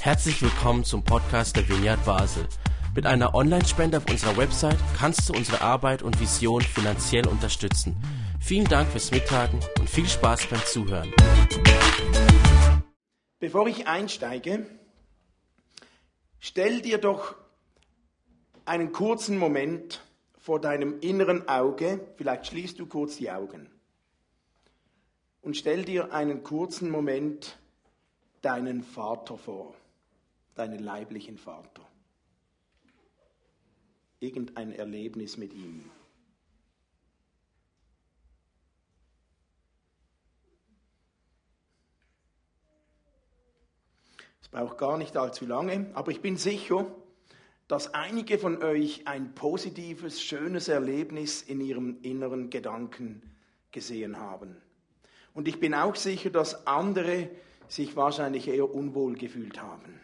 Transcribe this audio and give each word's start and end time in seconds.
Herzlich 0.00 0.40
willkommen 0.40 0.84
zum 0.84 1.02
Podcast 1.02 1.56
der 1.56 1.68
Vineyard 1.68 2.04
Basel. 2.04 2.46
Mit 2.94 3.06
einer 3.06 3.34
Online-Spende 3.34 3.98
auf 3.98 4.08
unserer 4.08 4.36
Website 4.36 4.78
kannst 4.96 5.28
du 5.28 5.34
unsere 5.34 5.60
Arbeit 5.60 6.02
und 6.02 6.20
Vision 6.20 6.62
finanziell 6.62 7.26
unterstützen. 7.26 7.96
Vielen 8.40 8.66
Dank 8.66 8.88
fürs 8.88 9.10
Mittagen 9.10 9.60
und 9.78 9.90
viel 9.90 10.06
Spaß 10.06 10.46
beim 10.46 10.60
Zuhören. 10.64 11.12
Bevor 13.38 13.66
ich 13.66 13.86
einsteige, 13.86 14.66
stell 16.38 16.80
dir 16.80 16.98
doch 16.98 17.34
einen 18.64 18.92
kurzen 18.92 19.38
Moment 19.38 20.02
vor 20.38 20.60
deinem 20.60 21.00
inneren 21.00 21.48
Auge, 21.48 22.00
vielleicht 22.16 22.46
schließt 22.46 22.78
du 22.78 22.86
kurz 22.86 23.16
die 23.16 23.30
Augen, 23.30 23.68
und 25.42 25.56
stell 25.56 25.84
dir 25.84 26.12
einen 26.12 26.42
kurzen 26.42 26.88
Moment 26.88 27.58
deinen 28.46 28.84
Vater 28.84 29.36
vor, 29.36 29.74
deinen 30.54 30.78
leiblichen 30.78 31.36
Vater. 31.36 31.84
Irgendein 34.20 34.70
Erlebnis 34.70 35.36
mit 35.36 35.52
ihm. 35.52 35.90
Es 44.40 44.48
braucht 44.48 44.78
gar 44.78 44.96
nicht 44.96 45.16
allzu 45.16 45.44
lange, 45.44 45.90
aber 45.94 46.12
ich 46.12 46.22
bin 46.22 46.36
sicher, 46.36 46.86
dass 47.66 47.94
einige 47.94 48.38
von 48.38 48.62
euch 48.62 49.08
ein 49.08 49.34
positives, 49.34 50.22
schönes 50.22 50.68
Erlebnis 50.68 51.42
in 51.42 51.60
ihrem 51.60 51.98
inneren 52.02 52.48
Gedanken 52.50 53.28
gesehen 53.72 54.20
haben. 54.20 54.56
Und 55.34 55.48
ich 55.48 55.58
bin 55.58 55.74
auch 55.74 55.96
sicher, 55.96 56.30
dass 56.30 56.64
andere 56.68 57.28
sich 57.68 57.96
wahrscheinlich 57.96 58.48
eher 58.48 58.72
unwohl 58.72 59.14
gefühlt 59.14 59.60
haben. 59.60 60.00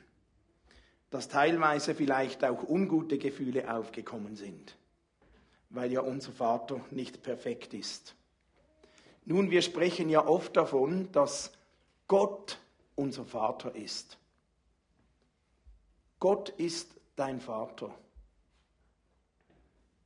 Dass 1.10 1.28
teilweise 1.28 1.94
vielleicht 1.94 2.44
auch 2.44 2.62
ungute 2.68 3.18
Gefühle 3.18 3.72
aufgekommen 3.72 4.36
sind, 4.36 4.76
weil 5.70 5.92
ja 5.92 6.00
unser 6.00 6.32
Vater 6.32 6.80
nicht 6.90 7.22
perfekt 7.22 7.74
ist. 7.74 8.14
Nun, 9.24 9.50
wir 9.50 9.62
sprechen 9.62 10.08
ja 10.08 10.26
oft 10.26 10.56
davon, 10.56 11.10
dass 11.12 11.52
Gott 12.08 12.58
unser 12.96 13.24
Vater 13.24 13.74
ist. 13.74 14.18
Gott 16.18 16.50
ist 16.50 16.94
dein 17.16 17.40
Vater. 17.40 17.94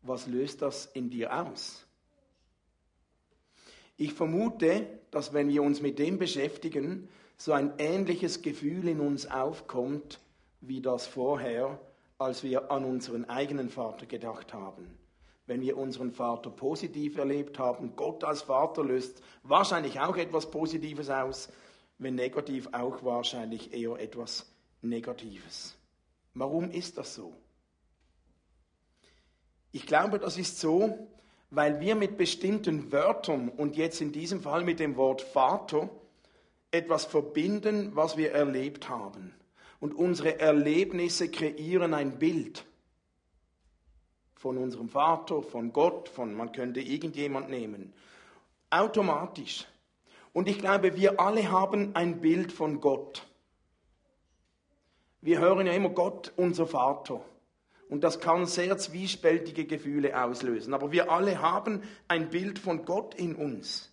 Was 0.03 0.27
löst 0.27 0.63
das 0.63 0.87
in 0.87 1.11
dir 1.11 1.35
aus? 1.35 1.87
Ich 3.97 4.13
vermute, 4.13 5.01
dass 5.11 5.33
wenn 5.33 5.48
wir 5.48 5.63
uns 5.63 5.81
mit 5.81 5.98
dem 5.98 6.19
beschäftigen, 6.19 7.09
so 7.37 7.53
ein 7.53 7.75
ähnliches 7.79 8.42
Gefühl 8.42 8.89
in 8.89 9.01
uns 9.01 9.31
aufkommt, 9.31 10.20
wie 10.61 10.81
das 10.81 11.06
vorher, 11.06 11.79
als 12.19 12.42
wir 12.42 12.70
an 12.70 12.84
unseren 12.84 13.27
eigenen 13.27 13.69
Vater 13.69 14.06
gedacht 14.06 14.55
haben. 14.55 14.98
Wenn 15.47 15.61
wir 15.61 15.77
unseren 15.77 16.11
Vater 16.11 16.51
positiv 16.51 17.19
erlebt 17.19 17.59
haben, 17.59 17.95
Gott 17.95 18.25
als 18.25 18.42
Vater 18.42 18.83
löst 18.83 19.23
wahrscheinlich 19.42 20.01
auch 20.01 20.17
etwas 20.17 20.51
Positives 20.51 21.09
aus, 21.09 21.51
wenn 21.98 22.14
negativ 22.14 22.69
auch 22.73 23.05
wahrscheinlich 23.05 23.73
eher 23.73 23.97
etwas 23.98 24.51
Negatives. 24.83 25.77
Warum 26.34 26.70
ist 26.70 26.98
das 26.98 27.14
so? 27.14 27.33
Ich 29.73 29.87
glaube, 29.87 30.19
das 30.19 30.37
ist 30.37 30.59
so, 30.59 31.09
weil 31.51 31.81
wir 31.81 31.95
mit 31.95 32.17
bestimmten 32.17 32.91
Wörtern 32.91 33.48
und 33.48 33.77
jetzt 33.77 34.01
in 34.01 34.11
diesem 34.11 34.41
Fall 34.41 34.64
mit 34.64 34.81
dem 34.81 34.97
Wort 34.97 35.23
Vater 35.23 35.89
etwas 36.70 37.05
verbinden, 37.05 37.95
was 37.95 38.17
wir 38.17 38.33
erlebt 38.33 38.89
haben. 38.89 39.34
Und 39.81 39.95
unsere 39.95 40.41
Erlebnisse 40.41 41.31
kreieren 41.31 41.95
ein 41.95 42.19
Bild 42.19 42.64
von 44.34 44.58
unserem 44.58 44.89
Vater, 44.89 45.42
von 45.42 45.73
Gott, 45.73 46.08
von 46.08 46.34
man 46.34 46.52
könnte 46.52 46.80
irgendjemand 46.80 47.51
nehmen. 47.51 47.92
Automatisch. 48.70 49.67
Und 50.33 50.48
ich 50.48 50.58
glaube, 50.58 50.96
wir 50.96 51.18
alle 51.18 51.51
haben 51.51 51.95
ein 51.95 52.20
Bild 52.20 52.52
von 52.52 52.80
Gott. 52.80 53.27
Wir 55.20 55.41
hören 55.41 55.67
ja 55.67 55.73
immer 55.73 55.89
Gott, 55.89 56.33
unser 56.36 56.67
Vater. 56.67 57.24
Und 57.89 58.05
das 58.05 58.20
kann 58.20 58.46
sehr 58.46 58.77
zwiespältige 58.79 59.64
Gefühle 59.64 60.23
auslösen. 60.23 60.74
Aber 60.74 60.92
wir 60.92 61.11
alle 61.11 61.41
haben 61.41 61.83
ein 62.08 62.30
Bild 62.30 62.58
von 62.58 62.85
Gott 62.85 63.14
in 63.14 63.35
uns. 63.35 63.92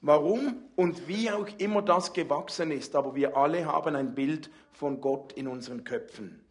Warum 0.00 0.56
und 0.76 1.08
wie 1.08 1.30
auch 1.30 1.48
immer 1.58 1.82
das 1.82 2.12
gewachsen 2.12 2.70
ist, 2.70 2.94
aber 2.96 3.14
wir 3.14 3.36
alle 3.36 3.66
haben 3.66 3.94
ein 3.96 4.14
Bild 4.14 4.50
von 4.72 5.00
Gott 5.00 5.32
in 5.34 5.46
unseren 5.46 5.84
Köpfen. 5.84 6.42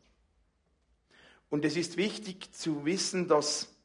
Und 1.50 1.66
es 1.66 1.76
ist 1.76 1.98
wichtig 1.98 2.54
zu 2.54 2.86
wissen, 2.86 3.28
dass 3.28 3.76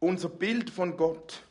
unser 0.00 0.28
Bild 0.28 0.68
von 0.68 0.96
Gott, 0.96 1.44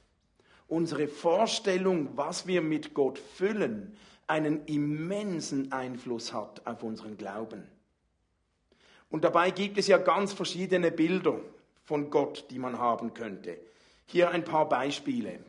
unsere 0.68 1.08
Vorstellung, 1.08 2.10
was 2.18 2.48
wir 2.48 2.62
mit 2.62 2.94
Gott 2.94 3.18
füllen, 3.18 3.96
einen 4.28 4.66
immensen 4.66 5.72
Einfluss 5.72 6.34
hat 6.34 6.66
auf 6.66 6.84
unseren 6.84 7.18
Glauben. 7.18 7.64
Und 9.10 9.24
dabei 9.24 9.52
gibt 9.52 9.78
es 9.78 9.88
ja 9.88 9.98
ganz 9.98 10.34
verschiedene 10.34 10.92
Bilder 10.92 11.40
von 11.84 12.10
Gott, 12.10 12.46
die 12.50 12.60
man 12.60 12.78
haben 12.78 13.14
könnte. 13.14 13.58
Hier 14.06 14.32
ein 14.32 14.44
paar 14.44 14.68
Beispiele. 14.68 15.40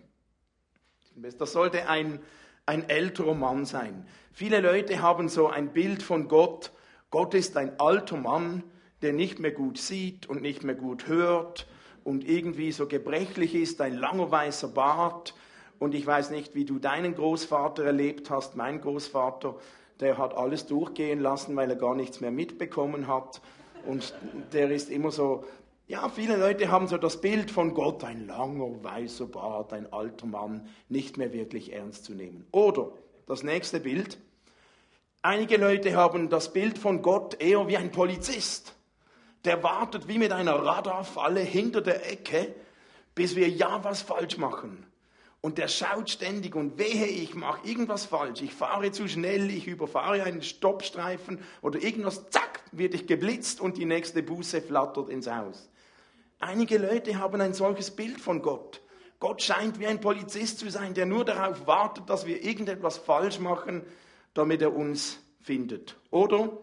Das 1.16 1.52
sollte 1.52 1.88
ein, 1.88 2.20
ein 2.66 2.88
älterer 2.88 3.34
Mann 3.34 3.64
sein. 3.64 4.06
Viele 4.32 4.60
Leute 4.60 5.02
haben 5.02 5.28
so 5.28 5.48
ein 5.48 5.72
Bild 5.72 6.02
von 6.02 6.28
Gott. 6.28 6.72
Gott 7.10 7.34
ist 7.34 7.56
ein 7.56 7.78
alter 7.78 8.16
Mann, 8.16 8.62
der 9.02 9.12
nicht 9.12 9.38
mehr 9.38 9.50
gut 9.50 9.78
sieht 9.78 10.28
und 10.28 10.42
nicht 10.42 10.64
mehr 10.64 10.74
gut 10.74 11.06
hört 11.08 11.66
und 12.04 12.26
irgendwie 12.26 12.72
so 12.72 12.86
gebrechlich 12.86 13.54
ist, 13.54 13.80
ein 13.80 13.96
langer 13.96 14.30
weißer 14.30 14.68
Bart 14.68 15.34
und 15.78 15.94
ich 15.94 16.06
weiß 16.06 16.30
nicht, 16.30 16.54
wie 16.54 16.64
du 16.64 16.78
deinen 16.78 17.14
Großvater 17.14 17.84
erlebt 17.84 18.30
hast. 18.30 18.56
Mein 18.56 18.80
Großvater, 18.80 19.56
der 20.00 20.16
hat 20.16 20.36
alles 20.36 20.66
durchgehen 20.66 21.20
lassen, 21.20 21.56
weil 21.56 21.70
er 21.70 21.76
gar 21.76 21.94
nichts 21.94 22.20
mehr 22.20 22.30
mitbekommen 22.30 23.08
hat. 23.08 23.40
Und 23.84 24.14
der 24.52 24.70
ist 24.70 24.90
immer 24.90 25.10
so, 25.10 25.44
ja, 25.86 26.08
viele 26.08 26.36
Leute 26.36 26.70
haben 26.70 26.88
so 26.88 26.96
das 26.96 27.20
Bild 27.20 27.50
von 27.50 27.74
Gott, 27.74 28.04
ein 28.04 28.26
langer 28.26 28.82
weißer 28.82 29.26
Bart, 29.26 29.72
ein 29.72 29.92
alter 29.92 30.26
Mann, 30.26 30.68
nicht 30.88 31.18
mehr 31.18 31.32
wirklich 31.32 31.72
ernst 31.72 32.04
zu 32.04 32.14
nehmen. 32.14 32.46
Oder 32.52 32.92
das 33.26 33.42
nächste 33.42 33.80
Bild. 33.80 34.18
Einige 35.22 35.56
Leute 35.56 35.94
haben 35.94 36.28
das 36.28 36.52
Bild 36.52 36.78
von 36.78 37.02
Gott 37.02 37.40
eher 37.40 37.68
wie 37.68 37.76
ein 37.76 37.92
Polizist. 37.92 38.74
Der 39.44 39.62
wartet 39.62 40.08
wie 40.08 40.18
mit 40.18 40.32
einer 40.32 40.54
Radarfalle 40.54 41.40
hinter 41.40 41.80
der 41.80 42.10
Ecke, 42.10 42.54
bis 43.14 43.36
wir 43.36 43.48
ja 43.48 43.82
was 43.84 44.02
falsch 44.02 44.38
machen. 44.38 44.86
Und 45.40 45.58
der 45.58 45.66
schaut 45.66 46.08
ständig 46.08 46.54
und 46.54 46.78
wehe, 46.78 47.06
ich 47.06 47.34
mache 47.34 47.66
irgendwas 47.66 48.06
falsch, 48.06 48.42
ich 48.42 48.54
fahre 48.54 48.92
zu 48.92 49.08
schnell, 49.08 49.50
ich 49.50 49.66
überfahre 49.66 50.22
einen 50.22 50.42
Stoppstreifen 50.42 51.40
oder 51.62 51.82
irgendwas, 51.82 52.30
zack, 52.30 52.60
werde 52.70 52.94
ich 52.94 53.08
geblitzt 53.08 53.60
und 53.60 53.76
die 53.76 53.84
nächste 53.84 54.22
Buße 54.22 54.62
flattert 54.62 55.08
ins 55.08 55.28
Haus. 55.28 55.68
Einige 56.42 56.76
Leute 56.76 57.18
haben 57.18 57.40
ein 57.40 57.54
solches 57.54 57.90
Bild 57.90 58.20
von 58.20 58.42
Gott. 58.42 58.82
Gott 59.20 59.40
scheint 59.40 59.78
wie 59.78 59.86
ein 59.86 60.00
Polizist 60.00 60.58
zu 60.58 60.70
sein, 60.70 60.92
der 60.92 61.06
nur 61.06 61.24
darauf 61.24 61.66
wartet, 61.66 62.10
dass 62.10 62.26
wir 62.26 62.44
irgendetwas 62.44 62.98
falsch 62.98 63.38
machen, 63.38 63.82
damit 64.34 64.60
er 64.60 64.74
uns 64.74 65.20
findet. 65.40 65.96
Oder 66.10 66.58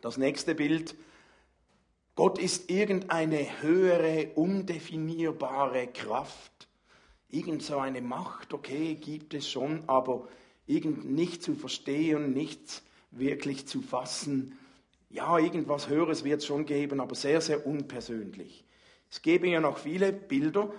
das 0.00 0.16
nächste 0.16 0.54
Bild, 0.54 0.94
Gott 2.16 2.38
ist 2.38 2.70
irgendeine 2.70 3.62
höhere, 3.62 4.32
undefinierbare 4.34 5.86
Kraft 5.86 6.68
Irgend 7.34 7.64
so 7.64 7.78
eine 7.78 8.00
Macht, 8.00 8.54
okay, 8.54 8.94
gibt 8.94 9.34
es 9.34 9.50
schon, 9.50 9.82
aber 9.88 10.28
irgend 10.68 11.04
nicht 11.04 11.42
zu 11.42 11.56
verstehen, 11.56 12.32
nichts 12.32 12.84
wirklich 13.10 13.66
zu 13.66 13.82
fassen. 13.82 14.56
Ja, 15.10 15.38
irgendwas 15.38 15.88
Höheres 15.88 16.22
wird 16.22 16.42
es 16.42 16.46
schon 16.46 16.64
geben, 16.64 17.00
aber 17.00 17.16
sehr, 17.16 17.40
sehr 17.40 17.66
unpersönlich. 17.66 18.63
Es 19.14 19.22
gäbe 19.22 19.46
ja 19.46 19.60
noch 19.60 19.78
viele 19.78 20.12
Bilder, 20.12 20.72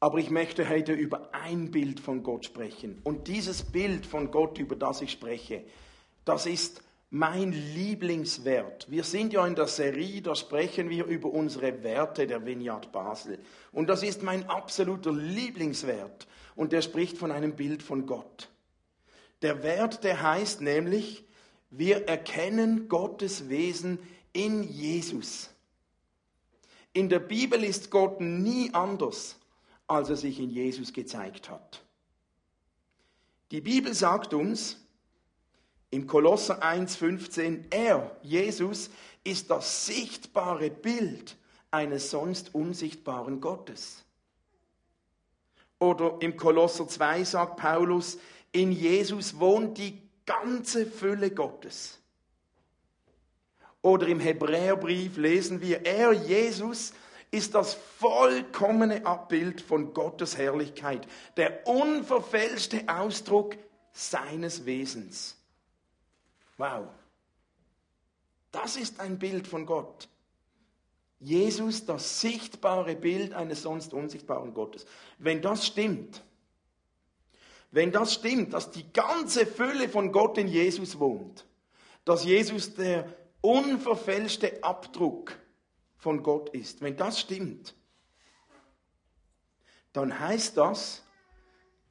aber 0.00 0.18
ich 0.18 0.30
möchte 0.30 0.68
heute 0.68 0.94
über 0.94 1.32
ein 1.32 1.70
Bild 1.70 2.00
von 2.00 2.24
Gott 2.24 2.44
sprechen. 2.44 3.00
Und 3.04 3.28
dieses 3.28 3.62
Bild 3.62 4.04
von 4.04 4.32
Gott, 4.32 4.58
über 4.58 4.74
das 4.74 5.00
ich 5.00 5.12
spreche, 5.12 5.62
das 6.24 6.46
ist 6.46 6.82
mein 7.08 7.52
Lieblingswert. 7.52 8.90
Wir 8.90 9.04
sind 9.04 9.32
ja 9.32 9.46
in 9.46 9.54
der 9.54 9.68
Serie, 9.68 10.22
da 10.22 10.34
sprechen 10.34 10.90
wir 10.90 11.04
über 11.04 11.30
unsere 11.30 11.84
Werte 11.84 12.26
der 12.26 12.44
Vineyard 12.44 12.90
Basel. 12.90 13.38
Und 13.70 13.88
das 13.88 14.02
ist 14.02 14.24
mein 14.24 14.50
absoluter 14.50 15.12
Lieblingswert. 15.12 16.26
Und 16.56 16.72
der 16.72 16.82
spricht 16.82 17.16
von 17.16 17.30
einem 17.30 17.54
Bild 17.54 17.84
von 17.84 18.06
Gott. 18.06 18.50
Der 19.42 19.62
Wert, 19.62 20.02
der 20.02 20.20
heißt 20.20 20.62
nämlich, 20.62 21.24
wir 21.70 22.08
erkennen 22.08 22.88
Gottes 22.88 23.48
Wesen 23.48 24.00
in 24.32 24.64
Jesus. 24.64 25.50
In 26.96 27.10
der 27.10 27.18
Bibel 27.18 27.62
ist 27.62 27.90
Gott 27.90 28.22
nie 28.22 28.72
anders, 28.72 29.36
als 29.86 30.08
er 30.08 30.16
sich 30.16 30.40
in 30.40 30.48
Jesus 30.48 30.94
gezeigt 30.94 31.50
hat. 31.50 31.84
Die 33.50 33.60
Bibel 33.60 33.92
sagt 33.92 34.32
uns, 34.32 34.78
Im 35.90 36.06
Kolosser 36.06 36.62
1,15, 36.62 37.64
er, 37.68 38.16
Jesus, 38.22 38.88
ist 39.24 39.50
das 39.50 39.84
sichtbare 39.84 40.70
Bild 40.70 41.36
eines 41.70 42.10
sonst 42.10 42.54
unsichtbaren 42.54 43.42
Gottes. 43.42 44.02
Oder 45.78 46.16
im 46.20 46.38
Kolosser 46.38 46.88
2 46.88 47.24
sagt 47.24 47.58
Paulus, 47.58 48.16
in 48.52 48.72
Jesus 48.72 49.38
wohnt 49.38 49.76
die 49.76 50.00
ganze 50.24 50.86
Fülle 50.86 51.30
Gottes. 51.30 52.00
Oder 53.86 54.08
im 54.08 54.18
Hebräerbrief 54.18 55.16
lesen 55.16 55.60
wir, 55.60 55.86
er, 55.86 56.12
Jesus, 56.12 56.92
ist 57.30 57.54
das 57.54 57.74
vollkommene 57.74 59.06
Abbild 59.06 59.60
von 59.60 59.94
Gottes 59.94 60.36
Herrlichkeit, 60.36 61.06
der 61.36 61.64
unverfälschte 61.68 62.82
Ausdruck 62.88 63.56
seines 63.92 64.66
Wesens. 64.66 65.36
Wow. 66.56 66.88
Das 68.50 68.74
ist 68.74 68.98
ein 68.98 69.20
Bild 69.20 69.46
von 69.46 69.66
Gott. 69.66 70.08
Jesus, 71.20 71.86
das 71.86 72.20
sichtbare 72.20 72.96
Bild 72.96 73.34
eines 73.34 73.62
sonst 73.62 73.94
unsichtbaren 73.94 74.52
Gottes. 74.52 74.84
Wenn 75.18 75.40
das 75.42 75.64
stimmt, 75.64 76.24
wenn 77.70 77.92
das 77.92 78.14
stimmt, 78.14 78.52
dass 78.52 78.72
die 78.72 78.92
ganze 78.92 79.46
Fülle 79.46 79.88
von 79.88 80.10
Gott 80.10 80.38
in 80.38 80.48
Jesus 80.48 80.98
wohnt, 80.98 81.46
dass 82.04 82.24
Jesus 82.24 82.74
der 82.74 83.16
unverfälschte 83.40 84.62
Abdruck 84.62 85.38
von 85.96 86.22
Gott 86.22 86.50
ist, 86.50 86.82
wenn 86.82 86.96
das 86.96 87.20
stimmt, 87.20 87.74
dann 89.92 90.18
heißt 90.20 90.56
das, 90.56 91.02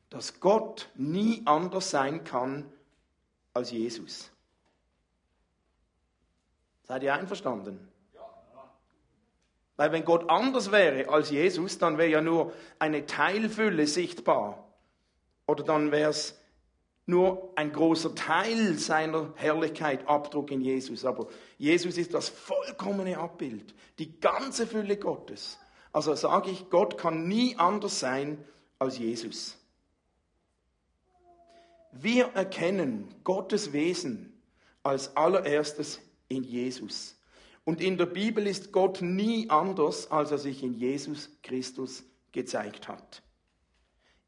dass 0.10 0.40
Gott 0.40 0.90
nie 0.96 1.42
anders 1.46 1.90
sein 1.90 2.24
kann 2.24 2.72
als 3.54 3.72
Jesus. 3.72 4.32
Seid 6.84 7.04
ihr 7.04 7.14
einverstanden? 7.14 7.92
Weil 9.76 9.92
wenn 9.92 10.06
Gott 10.06 10.30
anders 10.30 10.72
wäre 10.72 11.10
als 11.10 11.32
Jesus, 11.32 11.78
dann 11.78 11.98
wäre 11.98 12.10
ja 12.10 12.22
nur 12.22 12.54
eine 12.80 13.06
Teilfülle 13.06 13.88
sichtbar. 13.88 14.64
Oder 15.48 15.64
dann 15.64 15.92
wäre 15.92 16.12
es 16.12 16.40
nur 17.06 17.52
ein 17.56 17.72
großer 17.72 18.16
Teil 18.16 18.78
seiner 18.80 19.32
Herrlichkeit 19.36 20.08
Abdruck 20.08 20.52
in 20.52 20.62
Jesus. 20.62 21.06
Aber 21.06 21.28
Jesus 21.58 21.98
ist 21.98 22.14
das 22.14 22.30
vollkommene 22.30 23.18
Abbild, 23.18 23.76
die 24.00 24.20
ganze 24.20 24.66
Fülle 24.66 24.98
Gottes. 24.98 25.60
Also 25.92 26.16
sage 26.16 26.52
ich, 26.52 26.70
Gott 26.70 26.98
kann 26.98 27.28
nie 27.28 27.56
anders 27.58 28.00
sein 28.00 28.44
als 28.80 28.98
Jesus. 28.98 29.58
Wir 31.92 32.26
erkennen 32.34 33.14
Gottes 33.24 33.72
Wesen 33.72 34.34
als 34.84 35.16
allererstes 35.16 36.02
in 36.28 36.44
Jesus. 36.44 37.16
Und 37.64 37.82
in 37.82 37.98
der 37.98 38.06
Bibel 38.06 38.46
ist 38.46 38.72
Gott 38.72 39.02
nie 39.02 39.50
anders, 39.50 40.12
als 40.12 40.32
er 40.32 40.38
sich 40.38 40.62
in 40.62 40.74
Jesus 40.74 41.30
Christus 41.42 42.04
gezeigt 42.32 42.88
hat. 42.88 43.24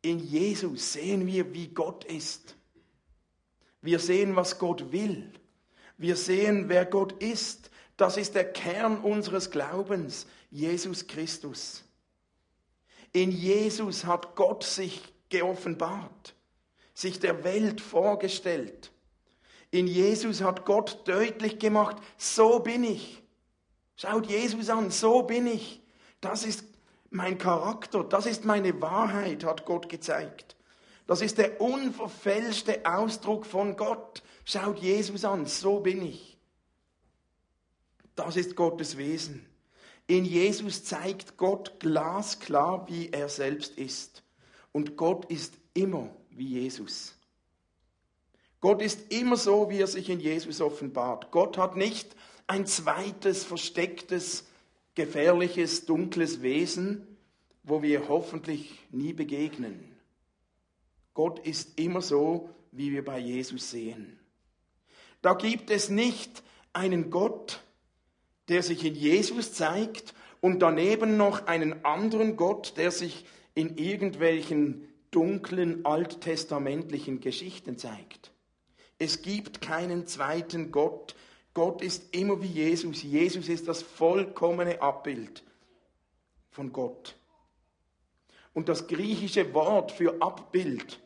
In 0.01 0.19
Jesus 0.19 0.94
sehen 0.94 1.27
wir, 1.27 1.53
wie 1.53 1.68
Gott 1.68 2.06
ist. 2.06 2.56
Wir 3.88 4.00
sehen, 4.00 4.36
was 4.36 4.60
Gott 4.60 4.92
will. 4.92 5.31
Wir 5.98 6.18
sehen, 6.18 6.68
wer 6.68 6.86
Gott 6.86 7.24
ist. 7.24 7.72
Das 7.95 8.18
ist 8.18 8.36
der 8.36 8.44
Kern 8.44 8.98
unseres 8.98 9.50
Glaubens, 9.50 10.28
Jesus 10.51 11.07
Christus. 11.07 11.86
In 13.13 13.31
Jesus 13.31 14.04
hat 14.04 14.36
Gott 14.36 14.66
sich 14.66 15.01
geoffenbart, 15.30 16.36
sich 16.94 17.22
der 17.22 17.45
Welt 17.45 17.80
vorgestellt. 17.80 18.92
In 19.72 19.88
Jesus 19.88 20.42
hat 20.42 20.66
Gott 20.66 21.07
deutlich 21.07 21.57
gemacht, 21.57 21.95
so 22.18 22.60
bin 22.60 22.84
ich. 22.84 23.24
Schaut 23.95 24.28
Jesus 24.28 24.69
an, 24.69 24.92
so 24.92 25.24
bin 25.24 25.48
ich. 25.48 25.81
Das 26.19 26.44
ist 26.44 26.66
mein 27.10 27.38
Charakter, 27.38 28.04
das 28.04 28.25
ist 28.25 28.44
meine 28.44 28.81
Wahrheit, 28.81 29.45
hat 29.45 29.63
Gott 29.63 29.88
gezeigt. 29.88 30.56
Das 31.07 31.21
ist 31.21 31.38
der 31.38 31.59
unverfälschte 31.62 32.86
Ausdruck 32.86 33.45
von 33.45 33.77
Gott. 33.77 34.21
Schaut 34.44 34.80
Jesus 34.80 35.25
an, 35.25 35.45
so 35.45 35.80
bin 35.80 36.01
ich. 36.01 36.38
Das 38.15 38.36
ist 38.36 38.56
Gottes 38.56 38.98
Wesen. 38.98 39.45
In 40.06 40.25
Jesus 40.25 40.83
zeigt 40.83 41.38
Gott 41.38 41.80
glasklar, 41.80 42.88
wie 42.89 43.09
er 43.09 43.30
selbst 43.30 43.77
ist. 43.77 44.24
Und 44.71 44.98
Gott 44.98 45.25
ist 45.31 45.54
immer 45.74 46.09
wie 46.30 46.48
Jesus. 46.48 47.15
Gott 48.60 48.81
ist 48.81 49.12
immer 49.12 49.38
so, 49.38 49.69
wie 49.69 49.80
er 49.80 49.88
sich 49.88 50.10
in 50.10 50.19
Jesus 50.19 50.62
offenbart. 50.62 51.31
Gott 51.31 51.57
hat 51.57 51.75
nicht 51.75 52.15
ein 52.48 52.65
zweites, 52.65 53.44
verstecktes, 53.44 54.45
gefährliches, 54.95 55.86
dunkles 55.86 56.42
Wesen, 56.42 57.18
wo 57.63 57.81
wir 57.81 58.07
hoffentlich 58.07 58.80
nie 58.92 59.13
begegnen. 59.13 59.87
Gott 61.17 61.39
ist 61.39 61.79
immer 61.79 62.03
so, 62.03 62.47
wie 62.71 62.91
wir 62.91 63.03
bei 63.03 63.17
Jesus 63.17 63.71
sehen. 63.71 64.19
Da 65.23 65.33
gibt 65.33 65.71
es 65.71 65.89
nicht 65.89 66.43
einen 66.73 67.09
Gott, 67.09 67.63
der 68.49 68.61
sich 68.61 68.85
in 68.85 68.93
Jesus 68.93 69.51
zeigt 69.51 70.13
und 70.41 70.59
daneben 70.59 71.17
noch 71.17 71.47
einen 71.47 71.83
anderen 71.83 72.37
Gott, 72.37 72.77
der 72.77 72.91
sich 72.91 73.25
in 73.55 73.77
irgendwelchen 73.79 74.87
dunklen 75.09 75.83
alttestamentlichen 75.87 77.19
Geschichten 77.19 77.79
zeigt. 77.79 78.31
Es 78.99 79.23
gibt 79.23 79.59
keinen 79.59 80.05
zweiten 80.05 80.71
Gott. 80.71 81.15
Gott 81.55 81.81
ist 81.81 82.13
immer 82.15 82.43
wie 82.43 82.45
Jesus. 82.45 83.01
Jesus 83.01 83.49
ist 83.49 83.67
das 83.67 83.81
vollkommene 83.81 84.83
Abbild 84.83 85.43
von 86.51 86.71
Gott. 86.71 87.15
Und 88.53 88.69
das 88.69 88.85
griechische 88.85 89.55
Wort 89.55 89.91
für 89.91 90.21
Abbild 90.21 90.99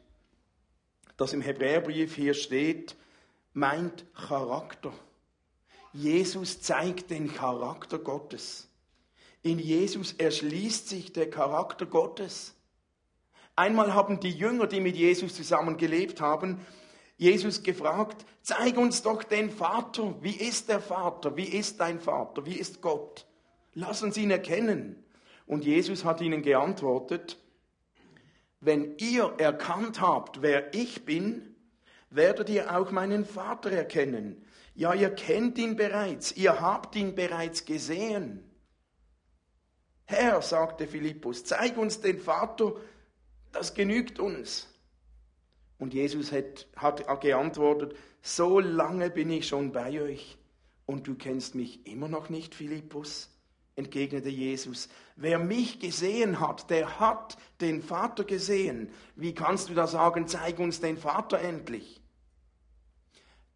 das 1.22 1.34
im 1.34 1.42
Hebräerbrief 1.42 2.16
hier 2.16 2.34
steht, 2.34 2.96
meint 3.54 4.06
Charakter. 4.16 4.92
Jesus 5.94 6.62
zeigt 6.62 7.12
den 7.12 7.32
Charakter 7.32 8.00
Gottes. 8.00 8.68
In 9.44 9.60
Jesus 9.60 10.14
erschließt 10.14 10.90
sich 10.90 11.14
der 11.14 11.30
Charakter 11.30 11.86
Gottes. 11.86 12.56
Einmal 13.56 13.94
haben 13.94 14.20
die 14.20 14.32
Jünger, 14.32 14.66
die 14.66 14.80
mit 14.80 14.96
Jesus 14.96 15.36
zusammen 15.36 15.78
gelebt 15.78 16.22
haben, 16.22 16.66
Jesus 17.18 17.62
gefragt, 17.62 18.26
zeig 18.42 18.78
uns 18.78 19.04
doch 19.04 19.22
den 19.22 19.52
Vater. 19.52 20.16
Wie 20.24 20.36
ist 20.36 20.70
der 20.70 20.80
Vater? 20.80 21.38
Wie 21.38 21.46
ist 21.46 21.80
dein 21.80 22.00
Vater? 22.00 22.48
Wie 22.48 22.56
ist 22.56 22.82
Gott? 22.82 23.28
Lass 23.76 24.02
uns 24.02 24.18
ihn 24.18 24.32
erkennen. 24.32 25.04
Und 25.46 25.66
Jesus 25.66 26.04
hat 26.04 26.20
ihnen 26.22 26.42
geantwortet, 26.42 27.38
wenn 28.62 28.98
ihr 28.98 29.34
erkannt 29.40 30.00
habt, 30.00 30.42
wer 30.42 30.74
ich 30.74 31.04
bin, 31.04 31.56
werdet 32.12 32.50
ihr 32.50 32.76
auch 32.78 32.92
meinen 32.92 33.26
Vater 33.26 33.72
erkennen. 33.72 34.46
Ja, 34.76 34.94
ihr 34.94 35.10
kennt 35.10 35.58
ihn 35.58 35.76
bereits, 35.76 36.32
ihr 36.38 36.62
habt 36.62 36.96
ihn 36.96 37.16
bereits 37.16 37.66
gesehen. 37.66 38.44
Herr, 40.06 40.42
sagte 40.42 40.88
Philippus, 40.88 41.44
zeig 41.44 41.78
uns 41.78 42.02
den 42.02 42.20
Vater, 42.20 42.76
das 43.52 43.74
genügt 43.74 44.20
uns. 44.20 44.68
Und 45.80 45.94
Jesus 45.94 46.32
hat, 46.32 46.68
hat 46.76 47.22
geantwortet, 47.22 47.96
so 48.22 48.60
lange 48.60 49.10
bin 49.10 49.32
ich 49.32 49.48
schon 49.48 49.72
bei 49.72 50.00
euch 50.00 50.38
und 50.86 51.08
du 51.08 51.16
kennst 51.16 51.56
mich 51.56 51.88
immer 51.88 52.08
noch 52.08 52.30
nicht, 52.30 52.54
Philippus 52.54 53.30
entgegnete 53.76 54.30
Jesus. 54.30 54.90
Wer 55.16 55.40
mich 55.40 55.80
gesehen 55.80 56.40
hat, 56.40 56.70
der 56.70 57.00
hat 57.00 57.38
den 57.62 57.82
Vater 57.82 58.24
gesehen. 58.24 58.90
Wie 59.16 59.34
kannst 59.34 59.70
du 59.70 59.74
da 59.74 59.88
sagen, 59.88 60.28
zeig 60.28 60.60
uns 60.60 60.82
den 60.82 60.98
Vater 60.98 61.40
endlich? 61.40 62.02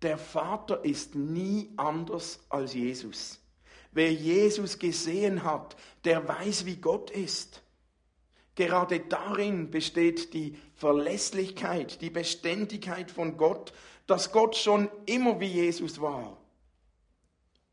Der 0.02 0.18
Vater 0.18 0.84
ist 0.86 1.16
nie 1.16 1.72
anders 1.78 2.40
als 2.50 2.74
Jesus. 2.74 3.40
Wer 3.92 4.14
Jesus 4.14 4.78
gesehen 4.78 5.44
hat, 5.44 5.76
der 6.04 6.28
weiß, 6.28 6.66
wie 6.66 6.76
Gott 6.76 7.10
ist. 7.12 7.62
Gerade 8.56 9.00
darin 9.00 9.72
besteht 9.72 10.34
die 10.34 10.58
Verlässlichkeit, 10.76 12.02
die 12.02 12.10
Beständigkeit 12.10 13.12
von 13.12 13.38
Gott, 13.38 13.74
dass 14.08 14.32
Gott 14.32 14.56
schon 14.56 14.90
immer 15.06 15.40
wie 15.40 15.48
Jesus 15.48 16.00
war 16.00 16.38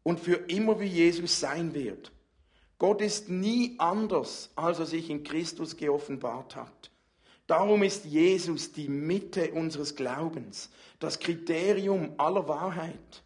und 0.02 0.18
für 0.18 0.34
immer 0.34 0.80
wie 0.80 0.86
Jesus 0.86 1.38
sein 1.38 1.74
wird. 1.74 2.12
Gott 2.82 3.00
ist 3.00 3.28
nie 3.28 3.76
anders, 3.78 4.50
als 4.56 4.80
er 4.80 4.86
sich 4.86 5.08
in 5.08 5.22
Christus 5.22 5.76
geoffenbart 5.76 6.56
hat. 6.56 6.90
Darum 7.46 7.84
ist 7.84 8.06
Jesus 8.06 8.72
die 8.72 8.88
Mitte 8.88 9.52
unseres 9.52 9.94
Glaubens, 9.94 10.68
das 10.98 11.20
Kriterium 11.20 12.14
aller 12.18 12.48
Wahrheit. 12.48 13.22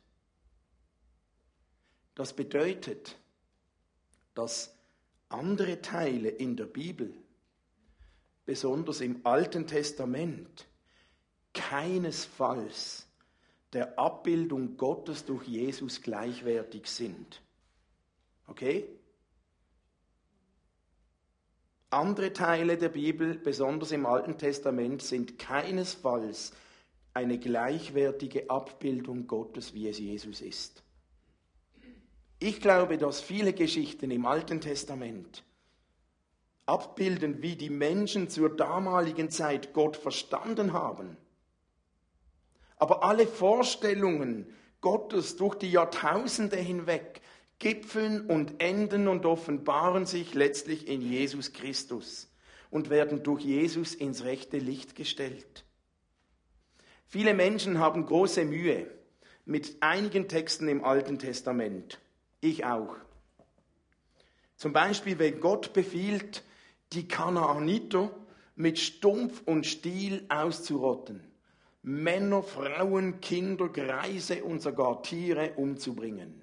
Das 2.15 2.35
bedeutet, 2.35 3.17
dass 4.35 4.77
andere 5.31 5.81
Teile 5.81 6.29
in 6.29 6.55
der 6.55 6.67
Bibel, 6.67 7.15
besonders 8.45 9.01
im 9.01 9.25
Alten 9.25 9.67
Testament, 9.67 10.67
keinesfalls 11.55 13.07
der 13.73 13.99
Abbildung 13.99 14.77
Gottes 14.77 15.25
durch 15.25 15.49
Jesus 15.49 16.03
gleichwertig 16.03 16.89
sind. 16.89 17.41
Okay? 18.49 18.87
Andere 21.91 22.33
Teile 22.33 22.77
der 22.77 22.89
Bibel, 22.89 23.37
besonders 23.39 23.93
im 23.93 24.07
Alten 24.07 24.39
Testament, 24.39 25.03
sind 25.03 25.39
keinesfalls 25.39 26.53
eine 27.15 27.39
gleichwertige 27.39 28.51
Abbildung 28.51 29.27
Gottes, 29.27 29.73
wie 29.73 29.89
es 29.89 29.99
Jesus 29.99 30.41
ist. 30.41 30.83
Ich 32.39 32.61
glaube, 32.61 32.99
dass 32.99 33.21
viele 33.21 33.53
Geschichten 33.53 34.11
im 34.11 34.27
Alten 34.27 34.61
Testament 34.61 35.45
abbilden, 36.67 37.41
wie 37.41 37.57
die 37.57 37.71
Menschen 37.71 38.29
zur 38.29 38.55
damaligen 38.55 39.31
Zeit 39.31 39.73
Gott 39.73 39.97
verstanden 39.97 40.73
haben. 40.73 41.17
Aber 42.77 43.05
alle 43.05 43.27
Vorstellungen 43.27 44.53
Gottes 44.81 45.37
durch 45.37 45.55
die 45.55 45.71
Jahrtausende 45.71 46.57
hinweg 46.57 47.23
gipfeln 47.59 48.27
und 48.27 48.61
enden 48.63 49.09
und 49.09 49.25
offenbaren 49.27 50.07
sich 50.07 50.35
letztlich 50.35 50.89
in 50.89 51.01
Jesus 51.01 51.53
Christus 51.53 52.29
und 52.71 52.91
werden 52.91 53.23
durch 53.23 53.43
Jesus 53.43 53.95
ins 53.95 54.25
rechte 54.25 54.59
Licht 54.59 54.95
gestellt. 54.95 55.65
Viele 57.07 57.35
Menschen 57.35 57.79
haben 57.79 58.05
große 58.05 58.45
Mühe 58.45 58.87
mit 59.45 59.77
einigen 59.81 60.29
Texten 60.29 60.69
im 60.69 60.85
Alten 60.85 61.19
Testament. 61.19 62.01
Ich 62.41 62.65
auch. 62.65 62.97
Zum 64.57 64.73
Beispiel, 64.73 65.19
wenn 65.19 65.41
Gott 65.41 65.73
befiehlt, 65.73 66.43
die 66.93 67.07
Kanaaniter 67.07 68.11
mit 68.57 68.79
Stumpf 68.79 69.43
und 69.45 69.67
Stiel 69.67 70.25
auszurotten, 70.29 71.23
Männer, 71.83 72.43
Frauen, 72.43 73.21
Kinder, 73.21 73.69
Greise 73.69 74.43
und 74.43 74.61
sogar 74.61 75.03
Tiere 75.03 75.53
umzubringen. 75.57 76.43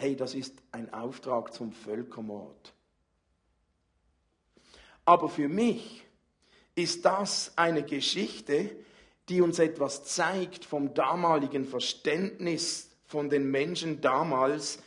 Hey, 0.00 0.16
das 0.16 0.34
ist 0.34 0.54
ein 0.72 0.94
Auftrag 0.94 1.52
zum 1.52 1.72
Völkermord. 1.72 2.72
Aber 5.04 5.28
für 5.28 5.46
mich 5.46 6.06
ist 6.74 7.04
das 7.04 7.52
eine 7.56 7.82
Geschichte, 7.82 8.74
die 9.28 9.42
uns 9.42 9.58
etwas 9.58 10.04
zeigt 10.04 10.64
vom 10.64 10.94
damaligen 10.94 11.66
Verständnis 11.66 12.96
von 13.04 13.28
den 13.28 13.50
Menschen 13.50 14.00
damals, 14.00 14.78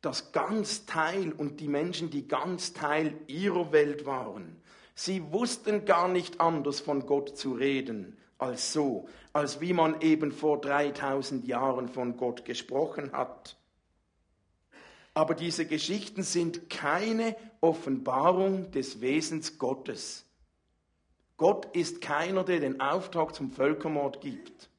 das 0.00 0.32
ganz 0.32 0.86
Teil 0.86 1.30
und 1.30 1.60
die 1.60 1.68
Menschen, 1.68 2.10
die 2.10 2.26
ganz 2.26 2.72
Teil 2.72 3.14
ihrer 3.28 3.70
Welt 3.70 4.06
waren. 4.06 4.60
Sie 4.96 5.30
wussten 5.30 5.84
gar 5.84 6.08
nicht 6.08 6.40
anders 6.40 6.80
von 6.80 7.06
Gott 7.06 7.38
zu 7.38 7.52
reden 7.52 8.18
als 8.38 8.72
so, 8.72 9.06
als 9.32 9.60
wie 9.60 9.72
man 9.72 10.00
eben 10.00 10.32
vor 10.32 10.60
3000 10.60 11.46
Jahren 11.46 11.88
von 11.88 12.16
Gott 12.16 12.44
gesprochen 12.44 13.12
hat. 13.12 13.56
Aber 15.20 15.34
diese 15.34 15.66
Geschichten 15.66 16.22
sind 16.22 16.70
keine 16.70 17.36
Offenbarung 17.60 18.70
des 18.70 19.02
Wesens 19.02 19.58
Gottes. 19.58 20.24
Gott 21.36 21.76
ist 21.76 22.00
keiner, 22.00 22.42
der 22.42 22.60
den 22.60 22.80
Auftrag 22.80 23.34
zum 23.34 23.50
Völkermord 23.50 24.22
gibt. 24.22 24.70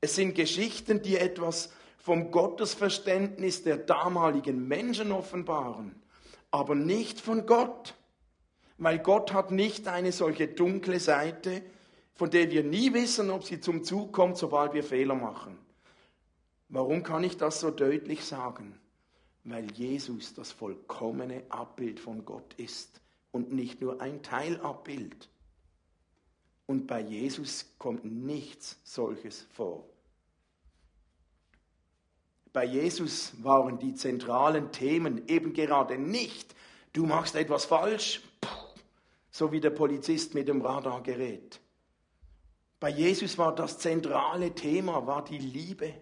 Es 0.00 0.16
sind 0.16 0.34
Geschichten, 0.34 1.00
die 1.00 1.16
etwas 1.16 1.72
vom 1.96 2.32
Gottesverständnis 2.32 3.62
der 3.62 3.76
damaligen 3.76 4.66
Menschen 4.66 5.12
offenbaren, 5.12 5.94
aber 6.50 6.74
nicht 6.74 7.20
von 7.20 7.46
Gott. 7.46 7.94
Weil 8.78 8.98
Gott 8.98 9.32
hat 9.32 9.52
nicht 9.52 9.86
eine 9.86 10.10
solche 10.10 10.48
dunkle 10.48 10.98
Seite, 10.98 11.62
von 12.14 12.30
der 12.30 12.50
wir 12.50 12.64
nie 12.64 12.92
wissen, 12.94 13.30
ob 13.30 13.44
sie 13.44 13.60
zum 13.60 13.84
Zug 13.84 14.12
kommt, 14.12 14.38
sobald 14.38 14.74
wir 14.74 14.82
Fehler 14.82 15.14
machen. 15.14 15.56
Warum 16.68 17.04
kann 17.04 17.22
ich 17.22 17.36
das 17.36 17.60
so 17.60 17.70
deutlich 17.70 18.24
sagen? 18.24 18.80
Weil 19.48 19.70
Jesus 19.70 20.34
das 20.34 20.50
vollkommene 20.50 21.44
Abbild 21.50 22.00
von 22.00 22.24
Gott 22.24 22.54
ist 22.54 23.00
und 23.30 23.52
nicht 23.52 23.80
nur 23.80 24.00
ein 24.00 24.20
Teilabbild. 24.22 25.28
Und 26.66 26.88
bei 26.88 27.00
Jesus 27.00 27.72
kommt 27.78 28.04
nichts 28.04 28.76
solches 28.82 29.46
vor. 29.52 29.88
Bei 32.52 32.64
Jesus 32.64 33.34
waren 33.44 33.78
die 33.78 33.94
zentralen 33.94 34.72
Themen 34.72 35.28
eben 35.28 35.52
gerade 35.52 35.96
nicht, 35.96 36.56
du 36.92 37.06
machst 37.06 37.36
etwas 37.36 37.66
falsch, 37.66 38.22
so 39.30 39.52
wie 39.52 39.60
der 39.60 39.70
Polizist 39.70 40.34
mit 40.34 40.48
dem 40.48 40.60
Radargerät. 40.60 41.60
Bei 42.80 42.88
Jesus 42.88 43.38
war 43.38 43.54
das 43.54 43.78
zentrale 43.78 44.54
Thema, 44.56 45.06
war 45.06 45.22
die 45.22 45.38
Liebe. 45.38 45.94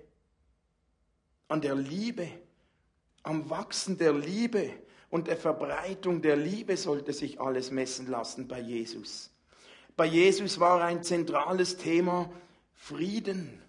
An 1.49 1.61
der 1.61 1.75
Liebe, 1.75 2.29
am 3.25 3.51
Wachsen 3.51 3.99
der 3.99 4.13
Liebe 4.13 4.71
und 5.11 5.27
der 5.27 5.37
Verbreitung 5.37 6.23
der 6.23 6.37
Liebe 6.37 6.77
sollte 6.77 7.13
sich 7.13 7.41
alles 7.41 7.71
messen 7.71 8.07
lassen 8.07 8.47
bei 8.47 8.61
Jesus. 8.61 9.31
Bei 9.97 10.07
Jesus 10.07 10.61
war 10.61 10.83
ein 10.83 11.03
zentrales 11.03 11.77
Thema 11.77 12.31
Frieden 12.75 13.61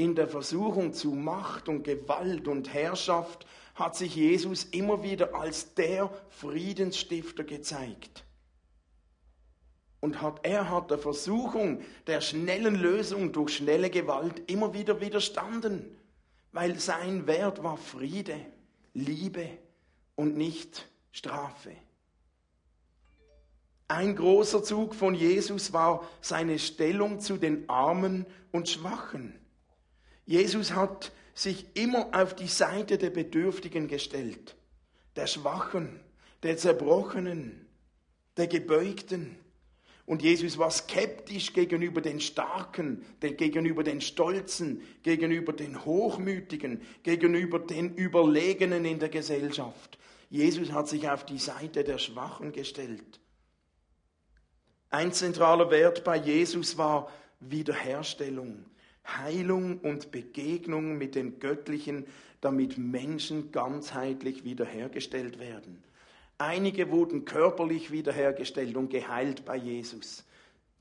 in 0.00 0.14
der 0.14 0.28
Versuchung 0.28 0.94
zu 0.94 1.10
Macht 1.10 1.68
und 1.68 1.82
Gewalt 1.82 2.48
und 2.48 2.72
Herrschaft 2.72 3.46
hat 3.74 3.96
sich 3.96 4.14
Jesus 4.14 4.64
immer 4.64 5.02
wieder 5.02 5.34
als 5.34 5.74
der 5.74 6.10
Friedensstifter 6.30 7.44
gezeigt. 7.44 8.24
Und 10.00 10.22
hat, 10.22 10.40
er 10.46 10.70
hat 10.70 10.90
der 10.90 10.96
Versuchung 10.98 11.82
der 12.06 12.22
schnellen 12.22 12.76
Lösung 12.76 13.32
durch 13.32 13.56
schnelle 13.56 13.90
Gewalt 13.90 14.50
immer 14.50 14.72
wieder 14.72 15.02
widerstanden, 15.02 15.94
weil 16.52 16.78
sein 16.78 17.26
Wert 17.26 17.62
war 17.62 17.76
Friede, 17.76 18.38
Liebe 18.94 19.48
und 20.16 20.36
nicht 20.36 20.88
Strafe. 21.12 21.72
Ein 23.88 24.14
großer 24.14 24.62
Zug 24.62 24.94
von 24.94 25.14
Jesus 25.14 25.72
war 25.72 26.08
seine 26.20 26.58
Stellung 26.58 27.18
zu 27.18 27.36
den 27.36 27.68
Armen 27.68 28.24
und 28.52 28.68
Schwachen. 28.68 29.34
Jesus 30.26 30.72
hat 30.72 31.10
sich 31.34 31.66
immer 31.74 32.08
auf 32.12 32.36
die 32.36 32.46
Seite 32.46 32.98
der 32.98 33.10
Bedürftigen 33.10 33.88
gestellt, 33.88 34.56
der 35.16 35.26
Schwachen, 35.26 35.98
der 36.44 36.56
Zerbrochenen, 36.56 37.66
der 38.36 38.46
Gebeugten. 38.46 39.36
Und 40.10 40.22
Jesus 40.22 40.58
war 40.58 40.72
skeptisch 40.72 41.52
gegenüber 41.52 42.00
den 42.00 42.18
Starken, 42.18 43.04
gegenüber 43.20 43.84
den 43.84 44.00
Stolzen, 44.00 44.82
gegenüber 45.04 45.52
den 45.52 45.84
Hochmütigen, 45.84 46.82
gegenüber 47.04 47.60
den 47.60 47.94
Überlegenen 47.94 48.84
in 48.84 48.98
der 48.98 49.08
Gesellschaft. 49.08 50.00
Jesus 50.28 50.72
hat 50.72 50.88
sich 50.88 51.08
auf 51.08 51.24
die 51.24 51.38
Seite 51.38 51.84
der 51.84 51.98
Schwachen 51.98 52.50
gestellt. 52.50 53.20
Ein 54.88 55.12
zentraler 55.12 55.70
Wert 55.70 56.02
bei 56.02 56.16
Jesus 56.16 56.76
war 56.76 57.08
Wiederherstellung. 57.38 58.64
Heilung 59.06 59.78
und 59.78 60.10
Begegnung 60.10 60.98
mit 60.98 61.14
dem 61.14 61.38
Göttlichen, 61.38 62.04
damit 62.40 62.78
Menschen 62.78 63.52
ganzheitlich 63.52 64.42
wiederhergestellt 64.42 65.38
werden. 65.38 65.84
Einige 66.40 66.90
wurden 66.90 67.26
körperlich 67.26 67.90
wiederhergestellt 67.90 68.74
und 68.78 68.88
geheilt 68.88 69.44
bei 69.44 69.56
Jesus. 69.56 70.24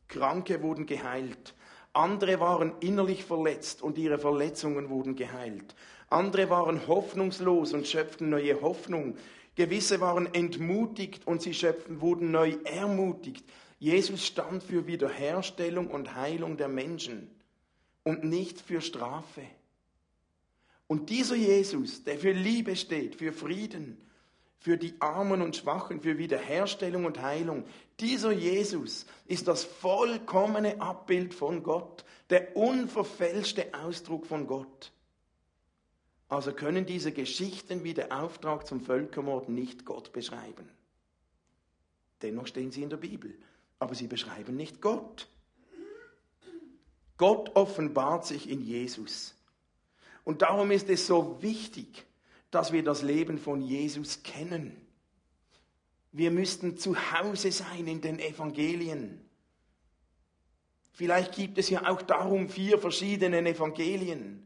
Kranke 0.07 0.63
wurden 0.63 0.85
geheilt. 0.85 1.53
Andere 1.91 2.39
waren 2.39 2.71
innerlich 2.79 3.25
verletzt 3.25 3.81
und 3.81 3.97
ihre 3.97 4.17
Verletzungen 4.17 4.89
wurden 4.89 5.17
geheilt. 5.17 5.75
Andere 6.09 6.49
waren 6.49 6.87
hoffnungslos 6.87 7.73
und 7.73 7.85
schöpften 7.85 8.29
neue 8.29 8.61
Hoffnung. 8.61 9.17
Gewisse 9.55 9.99
waren 9.99 10.33
entmutigt 10.33 11.27
und 11.27 11.41
sie 11.41 11.53
schöpften, 11.53 11.99
wurden 11.99 12.31
neu 12.31 12.55
ermutigt. 12.63 13.43
Jesus 13.79 14.25
stand 14.25 14.63
für 14.63 14.87
Wiederherstellung 14.87 15.87
und 15.87 16.15
Heilung 16.15 16.55
der 16.55 16.69
Menschen 16.69 17.29
und 18.03 18.23
nicht 18.23 18.61
für 18.61 18.79
Strafe. 18.79 19.41
Und 20.87 21.09
dieser 21.09 21.35
Jesus, 21.35 22.05
der 22.05 22.17
für 22.17 22.31
Liebe 22.31 22.77
steht, 22.77 23.15
für 23.15 23.33
Frieden, 23.33 23.97
für 24.59 24.77
die 24.77 24.93
Armen 24.99 25.41
und 25.41 25.55
Schwachen, 25.55 26.01
für 26.01 26.17
Wiederherstellung 26.17 27.05
und 27.05 27.21
Heilung, 27.21 27.65
dieser 27.99 28.31
Jesus 28.31 29.05
ist 29.25 29.47
das 29.47 29.63
vollkommene 29.63 30.81
Abbild 30.81 31.33
von 31.33 31.63
Gott, 31.63 32.03
der 32.29 32.55
unverfälschte 32.55 33.73
Ausdruck 33.73 34.25
von 34.25 34.47
Gott. 34.47 34.91
Also 36.27 36.51
können 36.51 36.85
diese 36.85 37.11
Geschichten 37.11 37.83
wie 37.83 37.93
der 37.93 38.17
Auftrag 38.21 38.67
zum 38.67 38.81
Völkermord 38.81 39.49
nicht 39.49 39.85
Gott 39.85 40.11
beschreiben. 40.11 40.69
Dennoch 42.21 42.47
stehen 42.47 42.71
sie 42.71 42.83
in 42.83 42.89
der 42.89 42.97
Bibel, 42.97 43.33
aber 43.79 43.95
sie 43.95 44.07
beschreiben 44.07 44.55
nicht 44.55 44.81
Gott. 44.81 45.27
Gott 47.17 47.55
offenbart 47.55 48.25
sich 48.25 48.49
in 48.49 48.61
Jesus. 48.61 49.35
Und 50.23 50.41
darum 50.41 50.69
ist 50.71 50.89
es 50.89 51.07
so 51.07 51.41
wichtig, 51.41 52.05
dass 52.51 52.71
wir 52.71 52.83
das 52.83 53.01
Leben 53.01 53.37
von 53.37 53.61
Jesus 53.61 54.23
kennen. 54.23 54.75
Wir 56.11 56.31
müssten 56.31 56.77
zu 56.77 56.95
Hause 57.11 57.51
sein 57.51 57.87
in 57.87 58.01
den 58.01 58.19
Evangelien. 58.19 59.21
Vielleicht 60.91 61.33
gibt 61.33 61.57
es 61.57 61.69
ja 61.69 61.87
auch 61.89 62.01
darum 62.01 62.49
vier 62.49 62.79
verschiedene 62.79 63.47
Evangelien, 63.47 64.45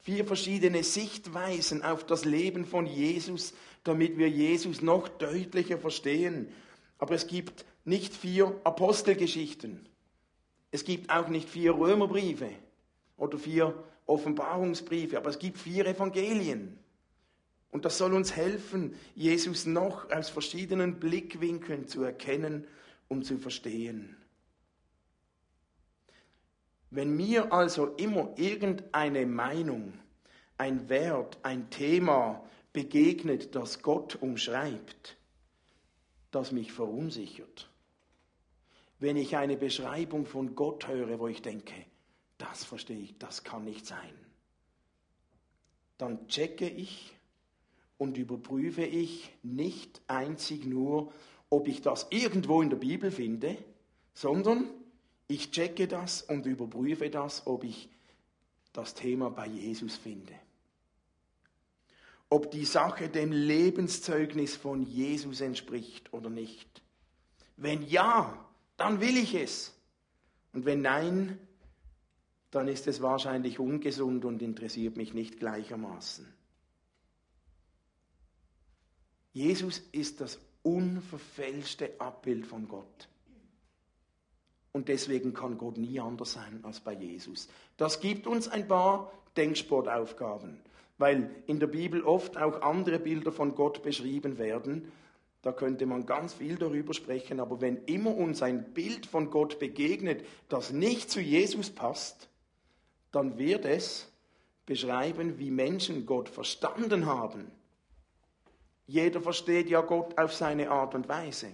vier 0.00 0.24
verschiedene 0.24 0.84
Sichtweisen 0.84 1.82
auf 1.82 2.04
das 2.04 2.24
Leben 2.24 2.66
von 2.66 2.86
Jesus, 2.86 3.54
damit 3.84 4.18
wir 4.18 4.28
Jesus 4.28 4.82
noch 4.82 5.08
deutlicher 5.08 5.78
verstehen. 5.78 6.52
Aber 6.98 7.14
es 7.14 7.26
gibt 7.26 7.64
nicht 7.84 8.14
vier 8.14 8.60
Apostelgeschichten. 8.64 9.88
Es 10.70 10.84
gibt 10.84 11.10
auch 11.10 11.28
nicht 11.28 11.48
vier 11.48 11.74
Römerbriefe 11.74 12.50
oder 13.16 13.38
vier 13.38 13.82
Offenbarungsbriefe, 14.06 15.16
aber 15.16 15.30
es 15.30 15.38
gibt 15.38 15.58
vier 15.58 15.86
Evangelien. 15.86 16.78
Und 17.70 17.84
das 17.84 17.98
soll 17.98 18.14
uns 18.14 18.34
helfen, 18.34 18.94
Jesus 19.14 19.66
noch 19.66 20.10
aus 20.10 20.30
verschiedenen 20.30 20.98
Blickwinkeln 20.98 21.86
zu 21.86 22.02
erkennen 22.02 22.66
und 23.08 23.26
zu 23.26 23.38
verstehen. 23.38 24.16
Wenn 26.90 27.14
mir 27.16 27.52
also 27.52 27.88
immer 27.96 28.32
irgendeine 28.36 29.26
Meinung, 29.26 29.92
ein 30.56 30.88
Wert, 30.88 31.38
ein 31.42 31.68
Thema 31.70 32.42
begegnet, 32.72 33.54
das 33.54 33.82
Gott 33.82 34.16
umschreibt, 34.16 35.16
das 36.30 36.52
mich 36.52 36.72
verunsichert, 36.72 37.70
wenn 38.98 39.16
ich 39.16 39.36
eine 39.36 39.56
Beschreibung 39.56 40.24
von 40.26 40.54
Gott 40.54 40.88
höre, 40.88 41.18
wo 41.18 41.28
ich 41.28 41.42
denke, 41.42 41.74
das 42.38 42.64
verstehe 42.64 42.98
ich, 42.98 43.18
das 43.18 43.44
kann 43.44 43.64
nicht 43.64 43.86
sein, 43.86 44.14
dann 45.98 46.26
checke 46.28 46.68
ich 46.68 47.17
und 47.98 48.16
überprüfe 48.16 48.84
ich 48.84 49.30
nicht 49.42 50.00
einzig 50.06 50.64
nur, 50.64 51.12
ob 51.50 51.68
ich 51.68 51.82
das 51.82 52.06
irgendwo 52.10 52.62
in 52.62 52.70
der 52.70 52.76
Bibel 52.76 53.10
finde, 53.10 53.56
sondern 54.14 54.70
ich 55.26 55.50
checke 55.50 55.88
das 55.88 56.22
und 56.22 56.46
überprüfe 56.46 57.10
das, 57.10 57.46
ob 57.46 57.64
ich 57.64 57.90
das 58.72 58.94
Thema 58.94 59.30
bei 59.30 59.46
Jesus 59.46 59.96
finde. 59.96 60.32
Ob 62.30 62.50
die 62.50 62.64
Sache 62.64 63.08
dem 63.08 63.32
Lebenszeugnis 63.32 64.56
von 64.56 64.82
Jesus 64.82 65.40
entspricht 65.40 66.12
oder 66.12 66.30
nicht. 66.30 66.82
Wenn 67.56 67.82
ja, 67.82 68.46
dann 68.76 69.00
will 69.00 69.16
ich 69.16 69.34
es. 69.34 69.74
Und 70.52 70.64
wenn 70.64 70.82
nein, 70.82 71.38
dann 72.50 72.68
ist 72.68 72.86
es 72.86 73.02
wahrscheinlich 73.02 73.58
ungesund 73.58 74.24
und 74.24 74.42
interessiert 74.42 74.96
mich 74.96 75.14
nicht 75.14 75.38
gleichermaßen. 75.38 76.37
Jesus 79.32 79.82
ist 79.92 80.20
das 80.20 80.38
unverfälschte 80.62 81.92
Abbild 81.98 82.46
von 82.46 82.68
Gott. 82.68 83.08
Und 84.72 84.88
deswegen 84.88 85.34
kann 85.34 85.58
Gott 85.58 85.78
nie 85.78 85.98
anders 85.98 86.32
sein 86.32 86.60
als 86.62 86.80
bei 86.80 86.92
Jesus. 86.92 87.48
Das 87.76 88.00
gibt 88.00 88.26
uns 88.26 88.48
ein 88.48 88.68
paar 88.68 89.10
Denksportaufgaben, 89.36 90.60
weil 90.98 91.30
in 91.46 91.58
der 91.58 91.66
Bibel 91.68 92.02
oft 92.02 92.36
auch 92.36 92.60
andere 92.62 92.98
Bilder 92.98 93.32
von 93.32 93.54
Gott 93.54 93.82
beschrieben 93.82 94.38
werden. 94.38 94.92
Da 95.42 95.52
könnte 95.52 95.86
man 95.86 96.04
ganz 96.04 96.34
viel 96.34 96.56
darüber 96.56 96.92
sprechen, 96.94 97.40
aber 97.40 97.60
wenn 97.60 97.84
immer 97.84 98.14
uns 98.16 98.42
ein 98.42 98.72
Bild 98.74 99.06
von 99.06 99.30
Gott 99.30 99.58
begegnet, 99.58 100.24
das 100.48 100.72
nicht 100.72 101.10
zu 101.10 101.20
Jesus 101.20 101.70
passt, 101.70 102.28
dann 103.12 103.38
wird 103.38 103.64
es 103.64 104.12
beschreiben, 104.66 105.38
wie 105.38 105.50
Menschen 105.50 106.04
Gott 106.04 106.28
verstanden 106.28 107.06
haben. 107.06 107.50
Jeder 108.88 109.20
versteht 109.20 109.68
ja 109.68 109.82
Gott 109.82 110.18
auf 110.18 110.32
seine 110.32 110.70
Art 110.70 110.94
und 110.94 111.10
Weise. 111.10 111.48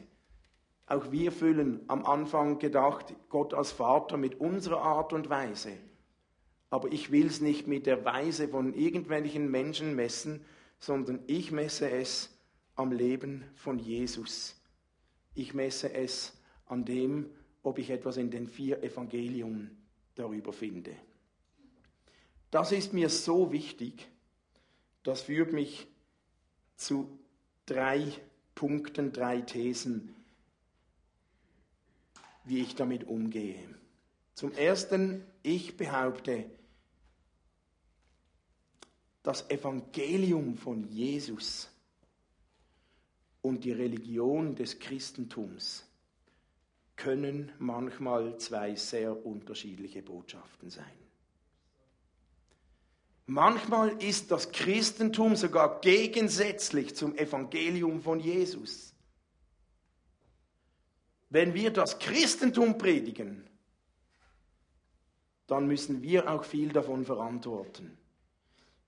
Auch 0.86 1.10
wir 1.10 1.32
füllen 1.32 1.80
am 1.88 2.06
Anfang 2.06 2.60
gedacht, 2.60 3.12
Gott 3.28 3.54
als 3.54 3.72
Vater 3.72 4.16
mit 4.16 4.38
unserer 4.40 4.80
Art 4.80 5.12
und 5.12 5.28
Weise. 5.28 5.72
Aber 6.70 6.92
ich 6.92 7.10
will 7.10 7.26
es 7.26 7.40
nicht 7.40 7.66
mit 7.66 7.86
der 7.86 8.04
Weise 8.04 8.46
von 8.46 8.72
irgendwelchen 8.72 9.50
Menschen 9.50 9.96
messen, 9.96 10.44
sondern 10.78 11.24
ich 11.26 11.50
messe 11.50 11.90
es 11.90 12.38
am 12.76 12.92
Leben 12.92 13.44
von 13.56 13.80
Jesus. 13.80 14.54
Ich 15.34 15.54
messe 15.54 15.92
es 15.92 16.40
an 16.66 16.84
dem, 16.84 17.30
ob 17.64 17.80
ich 17.80 17.90
etwas 17.90 18.16
in 18.16 18.30
den 18.30 18.46
vier 18.46 18.80
Evangelien 18.84 19.76
darüber 20.14 20.52
finde. 20.52 20.94
Das 22.52 22.70
ist 22.70 22.92
mir 22.92 23.08
so 23.08 23.50
wichtig, 23.50 24.08
das 25.02 25.22
führt 25.22 25.52
mich 25.52 25.88
zu 26.76 27.18
drei 27.66 28.12
Punkten, 28.54 29.12
drei 29.12 29.40
Thesen, 29.40 30.14
wie 32.44 32.60
ich 32.60 32.74
damit 32.74 33.04
umgehe. 33.04 33.58
Zum 34.34 34.52
Ersten, 34.52 35.24
ich 35.42 35.76
behaupte, 35.76 36.50
das 39.22 39.48
Evangelium 39.48 40.56
von 40.56 40.84
Jesus 40.84 41.70
und 43.40 43.64
die 43.64 43.72
Religion 43.72 44.54
des 44.54 44.78
Christentums 44.78 45.86
können 46.96 47.52
manchmal 47.58 48.38
zwei 48.38 48.74
sehr 48.76 49.24
unterschiedliche 49.24 50.02
Botschaften 50.02 50.70
sein. 50.70 51.03
Manchmal 53.26 54.02
ist 54.02 54.30
das 54.30 54.52
Christentum 54.52 55.34
sogar 55.34 55.80
gegensätzlich 55.80 56.94
zum 56.94 57.16
Evangelium 57.16 58.02
von 58.02 58.20
Jesus. 58.20 58.94
Wenn 61.30 61.54
wir 61.54 61.70
das 61.70 61.98
Christentum 61.98 62.76
predigen, 62.76 63.48
dann 65.46 65.66
müssen 65.66 66.02
wir 66.02 66.30
auch 66.30 66.44
viel 66.44 66.68
davon 66.68 67.04
verantworten. 67.04 67.96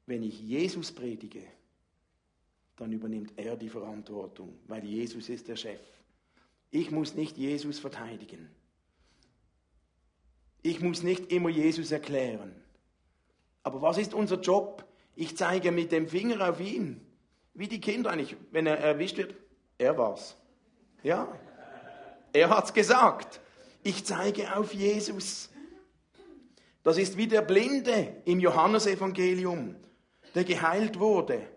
Wenn 0.06 0.22
ich 0.22 0.40
Jesus 0.40 0.92
predige, 0.92 1.42
dann 2.76 2.92
übernimmt 2.92 3.32
er 3.36 3.56
die 3.56 3.70
Verantwortung, 3.70 4.58
weil 4.66 4.84
Jesus 4.84 5.28
ist 5.28 5.48
der 5.48 5.56
Chef. 5.56 5.80
Ich 6.70 6.90
muss 6.90 7.14
nicht 7.14 7.38
Jesus 7.38 7.78
verteidigen. 7.78 8.50
Ich 10.62 10.80
muss 10.80 11.02
nicht 11.02 11.32
immer 11.32 11.48
Jesus 11.48 11.90
erklären. 11.90 12.54
Aber 13.66 13.82
was 13.82 13.98
ist 13.98 14.14
unser 14.14 14.36
Job? 14.36 14.84
Ich 15.16 15.36
zeige 15.36 15.72
mit 15.72 15.90
dem 15.90 16.06
Finger 16.06 16.48
auf 16.48 16.60
ihn. 16.60 17.04
Wie 17.52 17.66
die 17.66 17.80
Kinder 17.80 18.10
eigentlich, 18.12 18.36
wenn 18.52 18.64
er 18.64 18.78
erwischt 18.78 19.16
wird, 19.16 19.34
er 19.76 19.98
war's. 19.98 20.36
Ja, 21.02 21.26
er 22.32 22.48
hat's 22.48 22.72
gesagt. 22.72 23.40
Ich 23.82 24.04
zeige 24.04 24.54
auf 24.56 24.72
Jesus. 24.72 25.50
Das 26.84 26.96
ist 26.96 27.16
wie 27.16 27.26
der 27.26 27.42
Blinde 27.42 28.14
im 28.24 28.38
Johannesevangelium, 28.38 29.74
der 30.36 30.44
geheilt 30.44 31.00
wurde. 31.00 31.48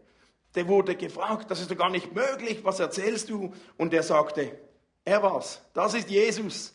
Der 0.56 0.67
wurde 0.67 0.95
gefragt, 0.95 1.52
das 1.52 1.62
ist 1.62 1.69
doch 1.69 1.78
gar 1.78 1.91
nicht 1.91 2.15
möglich, 2.15 2.63
was 2.63 2.80
erzählst 2.80 3.30
du? 3.30 3.54
Und 3.78 3.93
er 3.93 4.02
sagte, 4.02 4.58
er 5.06 5.22
war's, 5.22 5.62
das 5.76 5.93
ist 5.93 6.10
Jesus. 6.10 6.74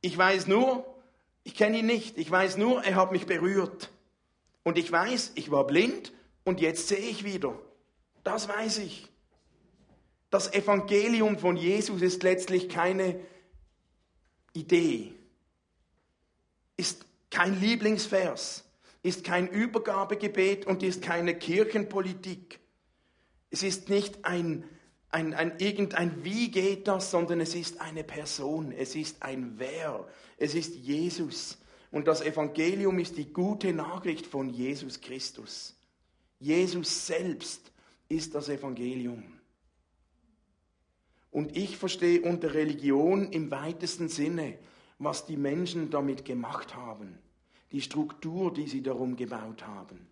Ich 0.00 0.16
weiß 0.16 0.46
nur, 0.46 0.86
ich 1.44 1.54
kenne 1.54 1.80
ihn 1.80 1.86
nicht, 1.86 2.16
ich 2.16 2.30
weiß 2.30 2.56
nur, 2.56 2.82
er 2.82 2.94
hat 2.94 3.12
mich 3.12 3.26
berührt. 3.26 3.90
Und 4.62 4.78
ich 4.78 4.90
weiß, 4.90 5.32
ich 5.34 5.50
war 5.50 5.66
blind 5.66 6.12
und 6.44 6.60
jetzt 6.60 6.88
sehe 6.88 6.98
ich 6.98 7.24
wieder. 7.24 7.58
Das 8.24 8.48
weiß 8.48 8.78
ich. 8.78 9.08
Das 10.30 10.52
Evangelium 10.52 11.38
von 11.38 11.56
Jesus 11.56 12.00
ist 12.00 12.22
letztlich 12.22 12.68
keine 12.68 13.20
Idee, 14.54 15.12
ist 16.76 17.04
kein 17.30 17.60
Lieblingsvers, 17.60 18.64
ist 19.02 19.24
kein 19.24 19.48
Übergabegebet 19.48 20.66
und 20.66 20.82
ist 20.82 21.02
keine 21.02 21.38
Kirchenpolitik. 21.38 22.60
Es 23.50 23.62
ist 23.62 23.90
nicht 23.90 24.24
ein, 24.24 24.64
ein, 25.10 25.34
ein 25.34 25.58
irgendein 25.58 26.24
Wie 26.24 26.50
geht 26.50 26.88
das, 26.88 27.10
sondern 27.10 27.40
es 27.40 27.54
ist 27.54 27.80
eine 27.80 28.02
Person, 28.02 28.72
es 28.72 28.94
ist 28.94 29.22
ein 29.22 29.58
Wer, 29.58 30.08
es 30.38 30.54
ist 30.54 30.74
Jesus. 30.76 31.58
Und 31.92 32.08
das 32.08 32.22
Evangelium 32.22 32.98
ist 32.98 33.18
die 33.18 33.32
gute 33.32 33.72
Nachricht 33.72 34.26
von 34.26 34.48
Jesus 34.48 35.00
Christus. 35.00 35.76
Jesus 36.40 37.06
selbst 37.06 37.70
ist 38.08 38.34
das 38.34 38.48
Evangelium. 38.48 39.22
Und 41.30 41.56
ich 41.56 41.76
verstehe 41.76 42.22
unter 42.22 42.54
Religion 42.54 43.30
im 43.30 43.50
weitesten 43.50 44.08
Sinne, 44.08 44.58
was 44.98 45.26
die 45.26 45.36
Menschen 45.36 45.90
damit 45.90 46.24
gemacht 46.24 46.74
haben, 46.74 47.18
die 47.72 47.80
Struktur, 47.80 48.52
die 48.52 48.68
sie 48.68 48.82
darum 48.82 49.16
gebaut 49.16 49.66
haben. 49.66 50.06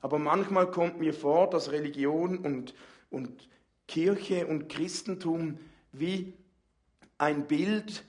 Aber 0.00 0.18
manchmal 0.18 0.70
kommt 0.70 0.98
mir 0.98 1.12
vor, 1.12 1.50
dass 1.50 1.70
Religion 1.70 2.38
und, 2.38 2.74
und 3.10 3.48
Kirche 3.88 4.46
und 4.46 4.68
Christentum 4.68 5.58
wie 5.92 6.34
ein 7.18 7.46
Bild 7.46 8.04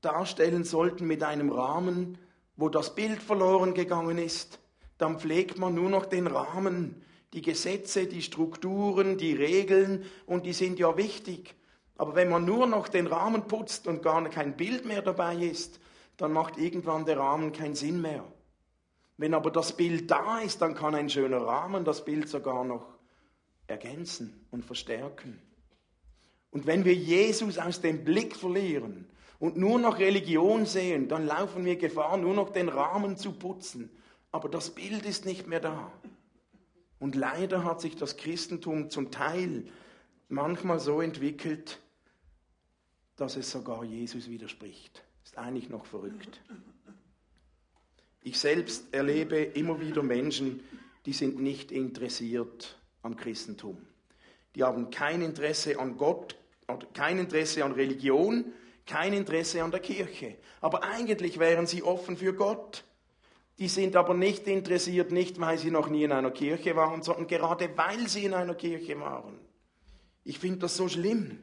darstellen 0.00 0.64
sollten 0.64 1.06
mit 1.06 1.22
einem 1.22 1.50
Rahmen, 1.50 2.18
wo 2.56 2.68
das 2.68 2.94
Bild 2.94 3.22
verloren 3.22 3.74
gegangen 3.74 4.18
ist. 4.18 4.58
Dann 4.98 5.20
pflegt 5.20 5.58
man 5.58 5.74
nur 5.74 5.90
noch 5.90 6.06
den 6.06 6.26
Rahmen, 6.26 7.02
die 7.32 7.42
Gesetze, 7.42 8.06
die 8.06 8.22
Strukturen, 8.22 9.18
die 9.18 9.34
Regeln 9.34 10.04
und 10.24 10.46
die 10.46 10.54
sind 10.54 10.78
ja 10.78 10.96
wichtig. 10.96 11.54
Aber 11.98 12.14
wenn 12.14 12.28
man 12.28 12.44
nur 12.44 12.66
noch 12.66 12.88
den 12.88 13.06
Rahmen 13.06 13.46
putzt 13.46 13.86
und 13.86 14.02
gar 14.02 14.26
kein 14.28 14.56
Bild 14.56 14.86
mehr 14.86 15.02
dabei 15.02 15.36
ist, 15.36 15.80
dann 16.16 16.32
macht 16.32 16.56
irgendwann 16.56 17.04
der 17.04 17.18
Rahmen 17.18 17.52
keinen 17.52 17.74
Sinn 17.74 18.00
mehr. 18.00 18.24
Wenn 19.18 19.34
aber 19.34 19.50
das 19.50 19.76
Bild 19.76 20.10
da 20.10 20.38
ist, 20.40 20.60
dann 20.60 20.74
kann 20.74 20.94
ein 20.94 21.10
schöner 21.10 21.42
Rahmen 21.42 21.84
das 21.84 22.04
Bild 22.04 22.28
sogar 22.28 22.64
noch 22.64 22.86
ergänzen 23.66 24.46
und 24.50 24.64
verstärken. 24.64 25.40
Und 26.50 26.66
wenn 26.66 26.84
wir 26.84 26.94
Jesus 26.94 27.58
aus 27.58 27.80
dem 27.80 28.04
Blick 28.04 28.36
verlieren 28.36 29.06
und 29.38 29.56
nur 29.56 29.78
noch 29.78 29.98
Religion 29.98 30.66
sehen, 30.66 31.08
dann 31.08 31.26
laufen 31.26 31.64
wir 31.64 31.76
Gefahr, 31.76 32.16
nur 32.16 32.34
noch 32.34 32.50
den 32.50 32.68
Rahmen 32.68 33.16
zu 33.16 33.32
putzen. 33.32 33.90
Aber 34.32 34.48
das 34.48 34.70
Bild 34.70 35.04
ist 35.04 35.24
nicht 35.24 35.46
mehr 35.46 35.60
da. 35.60 35.92
Und 36.98 37.14
leider 37.14 37.64
hat 37.64 37.80
sich 37.80 37.96
das 37.96 38.16
Christentum 38.16 38.90
zum 38.90 39.10
Teil 39.10 39.66
manchmal 40.28 40.80
so 40.80 41.00
entwickelt, 41.00 41.80
dass 43.16 43.36
es 43.36 43.50
sogar 43.50 43.84
Jesus 43.84 44.28
widerspricht. 44.28 45.04
Ist 45.24 45.38
eigentlich 45.38 45.68
noch 45.68 45.86
verrückt. 45.86 46.40
Ich 48.22 48.38
selbst 48.38 48.92
erlebe 48.92 49.36
immer 49.36 49.80
wieder 49.80 50.02
Menschen, 50.02 50.60
die 51.04 51.12
sind 51.12 51.40
nicht 51.40 51.70
interessiert 51.70 52.78
am 53.02 53.16
Christentum. 53.16 53.78
Die 54.54 54.64
haben 54.64 54.90
kein 54.90 55.22
Interesse 55.22 55.78
an 55.78 55.96
Gott, 55.96 56.36
kein 56.94 57.18
Interesse 57.18 57.64
an 57.64 57.72
Religion, 57.72 58.46
kein 58.86 59.12
Interesse 59.12 59.62
an 59.62 59.70
der 59.70 59.80
Kirche. 59.80 60.36
Aber 60.60 60.84
eigentlich 60.84 61.38
wären 61.38 61.66
sie 61.66 61.82
offen 61.82 62.16
für 62.16 62.32
Gott. 62.32 62.84
Die 63.58 63.68
sind 63.68 63.96
aber 63.96 64.14
nicht 64.14 64.46
interessiert, 64.46 65.12
nicht 65.12 65.40
weil 65.40 65.58
sie 65.58 65.70
noch 65.70 65.88
nie 65.88 66.04
in 66.04 66.12
einer 66.12 66.30
Kirche 66.30 66.76
waren, 66.76 67.02
sondern 67.02 67.26
gerade 67.26 67.76
weil 67.76 68.08
sie 68.08 68.24
in 68.24 68.34
einer 68.34 68.54
Kirche 68.54 68.98
waren. 69.00 69.38
Ich 70.24 70.38
finde 70.38 70.58
das 70.60 70.76
so 70.76 70.88
schlimm. 70.88 71.38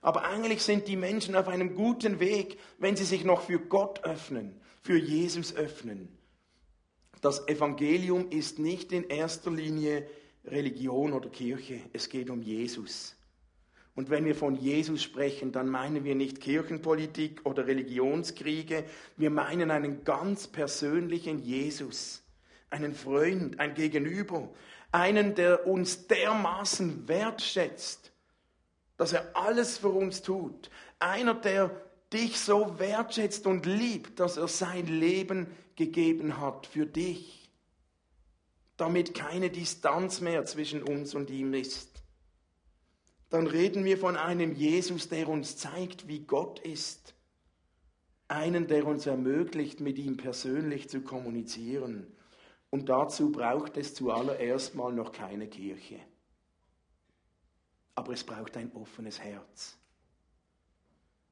Aber 0.00 0.24
eigentlich 0.24 0.62
sind 0.62 0.86
die 0.88 0.96
Menschen 0.96 1.34
auf 1.34 1.48
einem 1.48 1.74
guten 1.74 2.20
Weg, 2.20 2.58
wenn 2.78 2.96
sie 2.96 3.04
sich 3.04 3.24
noch 3.24 3.42
für 3.42 3.58
Gott 3.58 4.04
öffnen, 4.04 4.60
für 4.82 4.98
Jesus 4.98 5.54
öffnen. 5.54 6.18
Das 7.22 7.48
Evangelium 7.48 8.30
ist 8.30 8.58
nicht 8.58 8.92
in 8.92 9.04
erster 9.04 9.50
Linie 9.50 10.06
Religion 10.44 11.14
oder 11.14 11.30
Kirche, 11.30 11.80
es 11.94 12.10
geht 12.10 12.28
um 12.28 12.42
Jesus. 12.42 13.16
Und 13.94 14.10
wenn 14.10 14.24
wir 14.24 14.34
von 14.34 14.56
Jesus 14.56 15.02
sprechen, 15.02 15.52
dann 15.52 15.68
meinen 15.68 16.04
wir 16.04 16.16
nicht 16.16 16.40
Kirchenpolitik 16.40 17.42
oder 17.44 17.66
Religionskriege, 17.66 18.84
wir 19.16 19.30
meinen 19.30 19.70
einen 19.70 20.02
ganz 20.04 20.48
persönlichen 20.48 21.38
Jesus, 21.38 22.22
einen 22.70 22.94
Freund, 22.94 23.60
ein 23.60 23.74
Gegenüber, 23.74 24.48
einen, 24.90 25.34
der 25.36 25.66
uns 25.66 26.08
dermaßen 26.08 27.06
wertschätzt, 27.06 28.12
dass 28.96 29.12
er 29.12 29.36
alles 29.36 29.78
für 29.78 29.88
uns 29.88 30.22
tut. 30.22 30.70
Einer, 30.98 31.34
der 31.34 31.70
dich 32.12 32.40
so 32.40 32.78
wertschätzt 32.78 33.46
und 33.46 33.66
liebt, 33.66 34.18
dass 34.18 34.36
er 34.36 34.48
sein 34.48 34.86
Leben 34.86 35.46
gegeben 35.76 36.40
hat 36.40 36.66
für 36.66 36.86
dich, 36.86 37.50
damit 38.76 39.14
keine 39.14 39.50
Distanz 39.50 40.20
mehr 40.20 40.44
zwischen 40.46 40.82
uns 40.82 41.14
und 41.14 41.30
ihm 41.30 41.54
ist. 41.54 42.03
Dann 43.34 43.46
reden 43.46 43.84
wir 43.84 43.98
von 43.98 44.16
einem 44.16 44.54
Jesus, 44.54 45.08
der 45.08 45.28
uns 45.28 45.56
zeigt, 45.56 46.08
wie 46.08 46.20
Gott 46.20 46.60
ist. 46.60 47.14
Einen, 48.28 48.66
der 48.66 48.86
uns 48.86 49.06
ermöglicht, 49.06 49.80
mit 49.80 49.98
ihm 49.98 50.16
persönlich 50.16 50.88
zu 50.88 51.02
kommunizieren. 51.02 52.06
Und 52.70 52.88
dazu 52.88 53.32
braucht 53.32 53.76
es 53.76 53.94
zuallererst 53.94 54.74
mal 54.74 54.92
noch 54.92 55.12
keine 55.12 55.48
Kirche 55.48 56.00
aber 57.94 58.12
es 58.12 58.24
braucht 58.24 58.56
ein 58.56 58.72
offenes 58.74 59.20
Herz. 59.20 59.78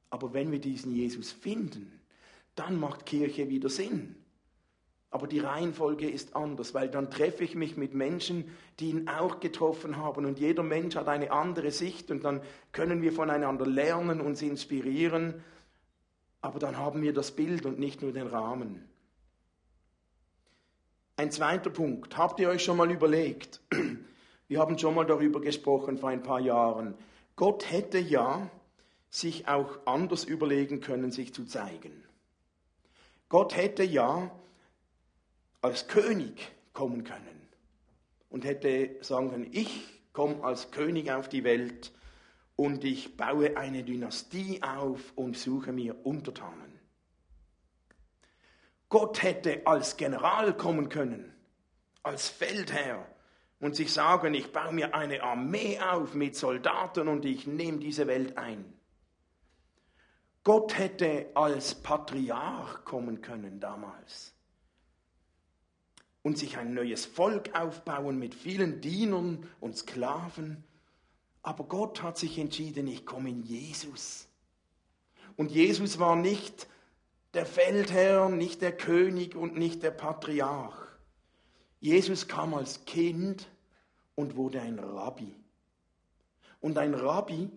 Aber 0.09 0.33
wenn 0.33 0.51
wir 0.51 0.59
diesen 0.59 0.93
Jesus 0.93 1.31
finden, 1.31 2.01
dann 2.55 2.79
macht 2.79 3.05
Kirche 3.05 3.49
wieder 3.49 3.69
Sinn. 3.69 4.22
Aber 5.13 5.27
die 5.27 5.37
Reihenfolge 5.37 6.09
ist 6.09 6.35
anders, 6.35 6.73
weil 6.73 6.89
dann 6.89 7.11
treffe 7.11 7.43
ich 7.43 7.53
mich 7.53 7.77
mit 7.77 7.93
Menschen, 7.93 8.45
die 8.79 8.89
ihn 8.89 9.07
auch 9.07 9.39
getroffen 9.39 9.97
haben 9.97 10.25
und 10.25 10.39
jeder 10.39 10.63
Mensch 10.63 10.95
hat 10.95 11.07
eine 11.07 11.31
andere 11.31 11.69
Sicht 11.69 12.09
und 12.09 12.23
dann 12.23 12.41
können 12.71 13.03
wir 13.03 13.13
voneinander 13.13 13.67
lernen, 13.67 14.21
uns 14.21 14.41
inspirieren, 14.41 15.43
aber 16.41 16.57
dann 16.57 16.77
haben 16.77 17.03
wir 17.03 17.13
das 17.13 17.29
Bild 17.29 17.63
und 17.67 17.77
nicht 17.77 18.01
nur 18.01 18.11
den 18.11 18.25
Rahmen. 18.25 18.89
Ein 21.15 21.29
zweiter 21.29 21.69
Punkt, 21.69 22.17
habt 22.17 22.39
ihr 22.39 22.49
euch 22.49 22.63
schon 22.63 22.77
mal 22.77 22.89
überlegt, 22.89 23.61
wir 24.47 24.59
haben 24.59 24.79
schon 24.79 24.95
mal 24.95 25.05
darüber 25.05 25.41
gesprochen 25.41 25.99
vor 25.99 26.09
ein 26.09 26.23
paar 26.23 26.39
Jahren. 26.39 26.95
Gott 27.35 27.69
hätte 27.71 27.99
ja 27.99 28.49
sich 29.11 29.47
auch 29.47 29.77
anders 29.85 30.23
überlegen 30.23 30.81
können, 30.81 31.11
sich 31.11 31.35
zu 31.35 31.45
zeigen. 31.45 32.03
Gott 33.29 33.55
hätte 33.55 33.83
ja 33.83 34.31
als 35.63 35.87
König 35.87 36.51
kommen 36.73 37.05
können 37.05 37.47
und 38.29 38.43
hätte 38.43 38.97
sagen 39.01 39.31
können, 39.31 39.49
ich 39.53 40.03
komme 40.11 40.43
als 40.43 40.71
König 40.71 41.09
auf 41.09 41.29
die 41.29 41.45
Welt 41.45 41.93
und 42.57 42.83
ich 42.83 43.15
baue 43.15 43.55
eine 43.55 43.83
Dynastie 43.83 44.61
auf 44.61 45.13
und 45.15 45.37
suche 45.37 45.71
mir 45.71 46.05
Untertanen. 46.05 46.79
Gott 48.89 49.23
hätte 49.23 49.65
als 49.65 49.95
General 49.95 50.55
kommen 50.55 50.89
können, 50.89 51.33
als 52.03 52.27
Feldherr 52.27 53.07
und 53.61 53.77
sich 53.77 53.93
sagen, 53.93 54.33
ich 54.33 54.51
baue 54.51 54.73
mir 54.73 54.93
eine 54.93 55.23
Armee 55.23 55.79
auf 55.79 56.13
mit 56.13 56.35
Soldaten 56.35 57.07
und 57.07 57.23
ich 57.23 57.47
nehme 57.47 57.79
diese 57.79 58.05
Welt 58.07 58.37
ein. 58.37 58.65
Gott 60.43 60.77
hätte 60.77 61.31
als 61.35 61.73
Patriarch 61.73 62.83
kommen 62.83 63.21
können 63.21 63.61
damals 63.61 64.33
und 66.23 66.37
sich 66.37 66.57
ein 66.57 66.73
neues 66.73 67.05
Volk 67.05 67.53
aufbauen 67.53 68.17
mit 68.17 68.33
vielen 68.33 68.81
Dienern 68.81 69.47
und 69.59 69.77
Sklaven. 69.77 70.63
Aber 71.43 71.65
Gott 71.65 72.01
hat 72.01 72.17
sich 72.17 72.39
entschieden, 72.39 72.87
ich 72.87 73.05
komme 73.05 73.29
in 73.29 73.43
Jesus. 73.43 74.27
Und 75.35 75.51
Jesus 75.51 75.99
war 75.99 76.15
nicht 76.15 76.67
der 77.33 77.45
Feldherr, 77.45 78.29
nicht 78.29 78.61
der 78.61 78.75
König 78.75 79.35
und 79.35 79.57
nicht 79.57 79.83
der 79.83 79.91
Patriarch. 79.91 80.77
Jesus 81.81 82.27
kam 82.27 82.53
als 82.53 82.85
Kind 82.85 83.49
und 84.15 84.35
wurde 84.37 84.61
ein 84.61 84.79
Rabbi. 84.79 85.35
Und 86.61 86.77
ein 86.77 86.93
Rabbi 86.93 87.49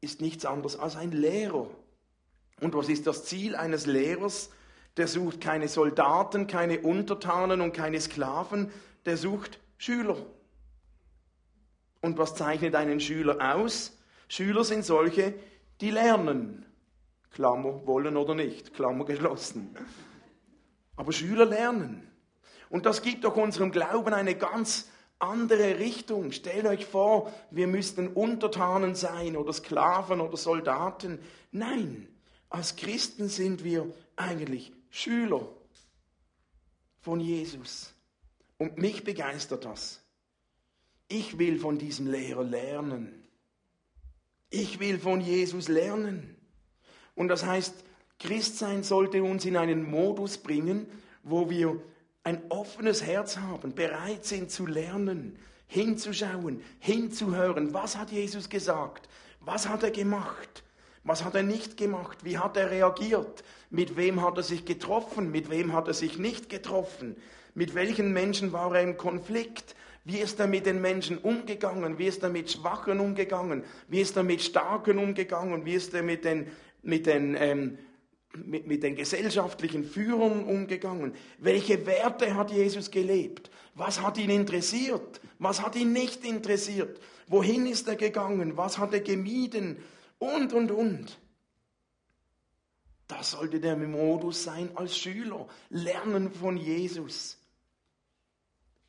ist 0.00 0.20
nichts 0.20 0.44
anderes 0.44 0.78
als 0.78 0.94
ein 0.94 1.10
Lehrer. 1.10 1.68
Und 2.60 2.74
was 2.74 2.88
ist 2.88 3.08
das 3.08 3.24
Ziel 3.24 3.56
eines 3.56 3.86
Lehrers? 3.86 4.50
Der 4.98 5.06
sucht 5.08 5.40
keine 5.40 5.68
Soldaten, 5.68 6.48
keine 6.48 6.80
Untertanen 6.80 7.60
und 7.60 7.72
keine 7.72 8.00
Sklaven, 8.00 8.70
der 9.06 9.16
sucht 9.16 9.60
Schüler. 9.78 10.16
Und 12.00 12.18
was 12.18 12.34
zeichnet 12.34 12.74
einen 12.74 12.98
Schüler 13.00 13.54
aus? 13.54 13.96
Schüler 14.28 14.64
sind 14.64 14.84
solche, 14.84 15.34
die 15.80 15.90
lernen. 15.90 16.66
Klammer 17.30 17.86
wollen 17.86 18.16
oder 18.16 18.34
nicht, 18.34 18.74
Klammer 18.74 19.04
geschlossen. 19.04 19.76
Aber 20.96 21.12
Schüler 21.12 21.44
lernen. 21.44 22.10
Und 22.68 22.84
das 22.84 23.00
gibt 23.00 23.22
doch 23.22 23.36
unserem 23.36 23.70
Glauben 23.70 24.12
eine 24.12 24.34
ganz 24.34 24.88
andere 25.20 25.78
Richtung. 25.78 26.32
Stellt 26.32 26.66
euch 26.66 26.86
vor, 26.86 27.32
wir 27.50 27.68
müssten 27.68 28.08
Untertanen 28.08 28.96
sein 28.96 29.36
oder 29.36 29.52
Sklaven 29.52 30.20
oder 30.20 30.36
Soldaten. 30.36 31.20
Nein, 31.52 32.08
als 32.50 32.76
Christen 32.76 33.28
sind 33.28 33.62
wir 33.62 33.86
eigentlich 34.16 34.72
Schüler 34.90 35.48
von 37.00 37.20
Jesus. 37.20 37.92
Und 38.58 38.78
mich 38.78 39.04
begeistert 39.04 39.64
das. 39.64 40.02
Ich 41.08 41.38
will 41.38 41.58
von 41.58 41.78
diesem 41.78 42.06
Lehrer 42.06 42.44
lernen. 42.44 43.24
Ich 44.50 44.80
will 44.80 44.98
von 44.98 45.20
Jesus 45.20 45.68
lernen. 45.68 46.36
Und 47.14 47.28
das 47.28 47.44
heißt, 47.44 47.74
Christsein 48.18 48.82
sollte 48.82 49.22
uns 49.22 49.44
in 49.44 49.56
einen 49.56 49.88
Modus 49.88 50.38
bringen, 50.38 50.86
wo 51.22 51.48
wir 51.50 51.80
ein 52.24 52.42
offenes 52.50 53.02
Herz 53.02 53.38
haben, 53.38 53.74
bereit 53.74 54.24
sind 54.24 54.50
zu 54.50 54.66
lernen, 54.66 55.38
hinzuschauen, 55.66 56.62
hinzuhören. 56.78 57.72
Was 57.72 57.96
hat 57.96 58.10
Jesus 58.10 58.48
gesagt? 58.48 59.08
Was 59.40 59.68
hat 59.68 59.82
er 59.82 59.90
gemacht? 59.90 60.62
Was 61.04 61.24
hat 61.24 61.34
er 61.34 61.42
nicht 61.42 61.76
gemacht? 61.76 62.24
Wie 62.24 62.38
hat 62.38 62.56
er 62.56 62.70
reagiert? 62.70 63.44
Mit 63.70 63.96
wem 63.96 64.22
hat 64.22 64.36
er 64.36 64.42
sich 64.42 64.64
getroffen? 64.64 65.30
Mit 65.30 65.50
wem 65.50 65.72
hat 65.72 65.88
er 65.88 65.94
sich 65.94 66.18
nicht 66.18 66.48
getroffen? 66.48 67.16
Mit 67.54 67.74
welchen 67.74 68.12
Menschen 68.12 68.52
war 68.52 68.74
er 68.74 68.82
im 68.82 68.96
Konflikt? 68.96 69.74
Wie 70.04 70.18
ist 70.18 70.40
er 70.40 70.46
mit 70.46 70.64
den 70.64 70.80
Menschen 70.80 71.18
umgegangen? 71.18 71.98
Wie 71.98 72.06
ist 72.06 72.22
er 72.22 72.30
mit 72.30 72.50
Schwachen 72.50 73.00
umgegangen? 73.00 73.64
Wie 73.88 74.00
ist 74.00 74.16
er 74.16 74.22
mit 74.22 74.40
Starken 74.42 74.98
umgegangen? 74.98 75.64
Wie 75.64 75.74
ist 75.74 75.92
er 75.92 76.02
mit 76.02 76.24
den, 76.24 76.46
mit 76.82 77.06
den 77.06 77.36
ähm, 77.38 77.78
mit, 78.36 78.66
mit 78.66 78.82
den 78.82 78.94
gesellschaftlichen 78.94 79.84
Führern 79.84 80.44
umgegangen? 80.44 81.14
Welche 81.38 81.86
Werte 81.86 82.34
hat 82.34 82.50
Jesus 82.50 82.90
gelebt? 82.90 83.50
Was 83.74 84.02
hat 84.02 84.18
ihn 84.18 84.30
interessiert? 84.30 85.20
Was 85.38 85.62
hat 85.62 85.76
ihn 85.76 85.92
nicht 85.92 86.24
interessiert? 86.24 87.00
Wohin 87.26 87.66
ist 87.66 87.88
er 87.88 87.96
gegangen? 87.96 88.56
Was 88.56 88.78
hat 88.78 88.92
er 88.92 89.00
gemieden? 89.00 89.78
Und, 90.18 90.52
und, 90.52 90.70
und. 90.70 91.18
Das 93.08 93.32
sollte 93.32 93.58
der 93.58 93.76
Modus 93.76 94.44
sein 94.44 94.70
als 94.76 94.96
Schüler. 94.96 95.48
Lernen 95.70 96.30
von 96.30 96.56
Jesus. 96.56 97.38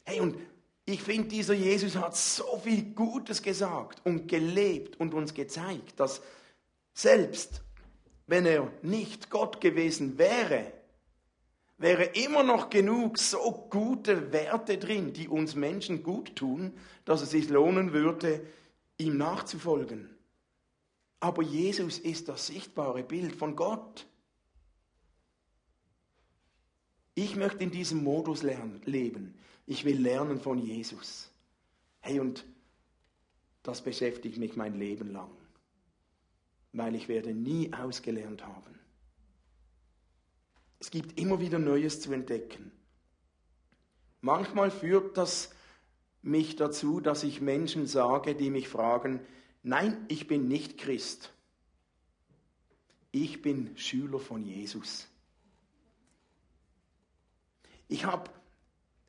Hey, 0.03 0.19
und 0.19 0.35
ich 0.85 1.01
finde, 1.01 1.29
dieser 1.29 1.53
Jesus 1.53 1.95
hat 1.95 2.15
so 2.15 2.57
viel 2.57 2.93
Gutes 2.93 3.41
gesagt 3.41 4.01
und 4.05 4.27
gelebt 4.27 4.99
und 4.99 5.13
uns 5.13 5.33
gezeigt, 5.33 5.99
dass 5.99 6.21
selbst 6.93 7.61
wenn 8.27 8.45
er 8.45 8.71
nicht 8.81 9.29
Gott 9.29 9.61
gewesen 9.61 10.17
wäre, 10.17 10.71
wäre 11.77 12.03
immer 12.03 12.43
noch 12.43 12.69
genug 12.69 13.17
so 13.17 13.67
gute 13.69 14.33
Werte 14.33 14.77
drin, 14.77 15.13
die 15.13 15.27
uns 15.27 15.55
Menschen 15.55 16.03
gut 16.03 16.35
tun, 16.35 16.73
dass 17.05 17.21
es 17.21 17.31
sich 17.31 17.49
lohnen 17.49 17.93
würde, 17.93 18.45
ihm 18.97 19.17
nachzufolgen. 19.17 20.09
Aber 21.19 21.41
Jesus 21.41 21.97
ist 21.97 22.29
das 22.29 22.47
sichtbare 22.47 23.03
Bild 23.03 23.35
von 23.35 23.55
Gott. 23.55 24.05
Ich 27.19 27.35
möchte 27.35 27.65
in 27.65 27.69
diesem 27.69 28.01
Modus 28.01 28.43
lernen, 28.43 28.81
leben. 28.85 29.35
Ich 29.67 29.83
will 29.83 29.99
lernen 29.99 30.39
von 30.39 30.57
Jesus. 30.57 31.29
Hey, 31.99 32.21
und 32.21 32.45
das 33.61 33.81
beschäftigt 33.81 34.37
mich 34.37 34.55
mein 34.55 34.79
Leben 34.79 35.11
lang, 35.11 35.29
weil 36.71 36.95
ich 36.95 37.09
werde 37.09 37.33
nie 37.33 37.73
ausgelernt 37.73 38.45
haben. 38.45 38.79
Es 40.79 40.91
gibt 40.91 41.19
immer 41.19 41.41
wieder 41.41 41.59
Neues 41.59 41.99
zu 41.99 42.13
entdecken. 42.13 42.71
Manchmal 44.21 44.71
führt 44.71 45.17
das 45.17 45.53
mich 46.21 46.55
dazu, 46.55 47.01
dass 47.01 47.25
ich 47.25 47.41
Menschen 47.41 47.85
sage, 47.85 48.33
die 48.33 48.49
mich 48.49 48.69
fragen, 48.69 49.19
nein, 49.61 50.05
ich 50.07 50.27
bin 50.27 50.47
nicht 50.47 50.77
Christ. 50.77 51.33
Ich 53.11 53.41
bin 53.41 53.75
Schüler 53.75 54.19
von 54.19 54.45
Jesus. 54.45 55.09
Ich 57.89 58.05
habe 58.05 58.29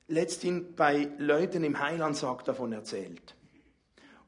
letztens 0.09 0.75
bei 0.75 1.09
Leuten 1.19 1.63
im 1.63 1.79
Heilandsack 1.79 2.45
davon 2.45 2.73
erzählt. 2.73 3.37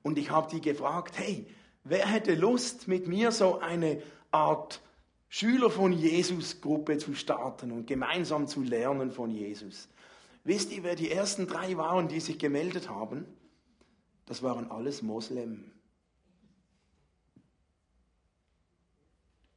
Und 0.03 0.19
ich 0.19 0.31
habe 0.31 0.49
die 0.51 0.61
gefragt, 0.61 1.19
hey, 1.19 1.47
wer 1.85 2.07
hätte 2.07 2.35
Lust, 2.35 2.87
mit 2.87 3.09
mir 3.09 3.33
so 3.33 3.59
eine 3.59 4.03
Art 4.31 4.81
Schüler 5.29 5.71
von 5.71 5.93
Jesus 5.93 6.61
Gruppe 6.61 6.99
zu 6.99 7.15
starten 7.15 7.73
und 7.73 7.87
gemeinsam 7.87 8.47
zu 8.47 8.63
lernen 8.63 9.11
von 9.11 9.31
Jesus? 9.31 9.89
Wisst 10.45 10.71
ihr, 10.71 10.83
wer 10.83 10.97
die 10.97 11.11
ersten 11.11 11.47
drei 11.47 11.77
waren, 11.77 12.09
die 12.09 12.21
sich 12.21 12.39
gemeldet 12.39 12.91
haben? 12.91 13.27
Das 14.27 14.43
waren 14.43 14.71
alles 14.71 15.01
Moslem. 15.01 15.71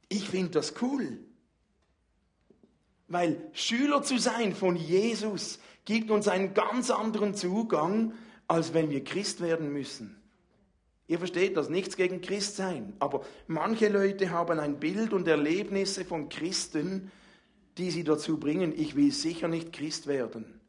Ich 0.08 0.28
finde 0.28 0.52
das 0.52 0.80
cool. 0.80 1.18
Weil 3.08 3.50
Schüler 3.52 4.02
zu 4.02 4.18
sein 4.18 4.54
von 4.54 4.76
Jesus 4.76 5.60
gibt 5.84 6.10
uns 6.10 6.28
einen 6.28 6.54
ganz 6.54 6.90
anderen 6.90 7.34
Zugang, 7.34 8.12
als 8.48 8.74
wenn 8.74 8.90
wir 8.90 9.04
Christ 9.04 9.40
werden 9.40 9.72
müssen. 9.72 10.20
Ihr 11.08 11.18
versteht 11.18 11.56
das, 11.56 11.68
nichts 11.68 11.96
gegen 11.96 12.20
Christ 12.20 12.56
sein. 12.56 12.94
Aber 12.98 13.24
manche 13.46 13.88
Leute 13.88 14.30
haben 14.30 14.58
ein 14.58 14.80
Bild 14.80 15.12
und 15.12 15.28
Erlebnisse 15.28 16.04
von 16.04 16.28
Christen, 16.28 17.12
die 17.78 17.90
sie 17.90 18.02
dazu 18.02 18.38
bringen, 18.38 18.72
ich 18.76 18.96
will 18.96 19.12
sicher 19.12 19.48
nicht 19.48 19.72
Christ 19.72 20.06
werden. 20.06 20.60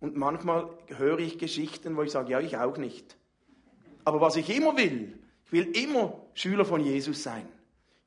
Und 0.00 0.16
manchmal 0.16 0.68
höre 0.88 1.18
ich 1.20 1.38
Geschichten, 1.38 1.96
wo 1.96 2.02
ich 2.02 2.10
sage, 2.10 2.32
ja, 2.32 2.40
ich 2.40 2.56
auch 2.56 2.76
nicht. 2.76 3.16
Aber 4.04 4.20
was 4.20 4.36
ich 4.36 4.54
immer 4.54 4.76
will, 4.76 5.18
ich 5.46 5.52
will 5.52 5.64
immer 5.76 6.20
Schüler 6.34 6.64
von 6.64 6.80
Jesus 6.80 7.22
sein. 7.22 7.48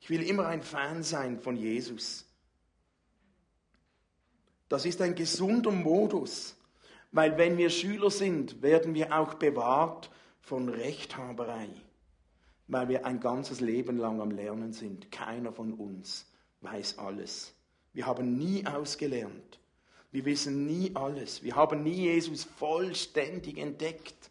Ich 0.00 0.10
will 0.10 0.22
immer 0.22 0.46
ein 0.46 0.62
Fan 0.62 1.02
sein 1.02 1.40
von 1.40 1.56
Jesus. 1.56 2.31
Das 4.72 4.86
ist 4.86 5.02
ein 5.02 5.14
gesunder 5.14 5.70
Modus, 5.70 6.56
weil 7.10 7.36
wenn 7.36 7.58
wir 7.58 7.68
Schüler 7.68 8.10
sind, 8.10 8.62
werden 8.62 8.94
wir 8.94 9.14
auch 9.14 9.34
bewahrt 9.34 10.08
von 10.40 10.70
Rechthaberei, 10.70 11.68
weil 12.68 12.88
wir 12.88 13.04
ein 13.04 13.20
ganzes 13.20 13.60
Leben 13.60 13.98
lang 13.98 14.22
am 14.22 14.30
Lernen 14.30 14.72
sind. 14.72 15.12
Keiner 15.12 15.52
von 15.52 15.74
uns 15.74 16.24
weiß 16.62 16.96
alles. 16.96 17.54
Wir 17.92 18.06
haben 18.06 18.38
nie 18.38 18.66
ausgelernt. 18.66 19.60
Wir 20.10 20.24
wissen 20.24 20.64
nie 20.64 20.92
alles. 20.94 21.42
Wir 21.42 21.54
haben 21.54 21.82
nie 21.82 22.06
Jesus 22.06 22.44
vollständig 22.44 23.58
entdeckt. 23.58 24.30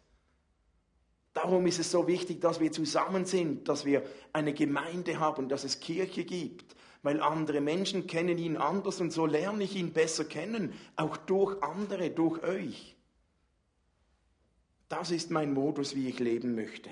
Darum 1.34 1.64
ist 1.68 1.78
es 1.78 1.92
so 1.92 2.08
wichtig, 2.08 2.40
dass 2.40 2.58
wir 2.58 2.72
zusammen 2.72 3.26
sind, 3.26 3.68
dass 3.68 3.84
wir 3.84 4.02
eine 4.32 4.54
Gemeinde 4.54 5.20
haben, 5.20 5.48
dass 5.48 5.62
es 5.62 5.78
Kirche 5.78 6.24
gibt, 6.24 6.74
weil 7.02 7.20
andere 7.20 7.60
Menschen 7.60 8.06
kennen 8.06 8.38
ihn 8.38 8.56
anders 8.56 9.00
und 9.00 9.12
so 9.12 9.26
lerne 9.26 9.64
ich 9.64 9.76
ihn 9.76 9.92
besser 9.92 10.24
kennen, 10.24 10.72
auch 10.96 11.16
durch 11.16 11.60
andere, 11.62 12.10
durch 12.10 12.42
euch. 12.42 12.96
Das 14.88 15.10
ist 15.10 15.30
mein 15.30 15.52
Modus, 15.52 15.96
wie 15.96 16.08
ich 16.08 16.18
leben 16.20 16.54
möchte. 16.54 16.90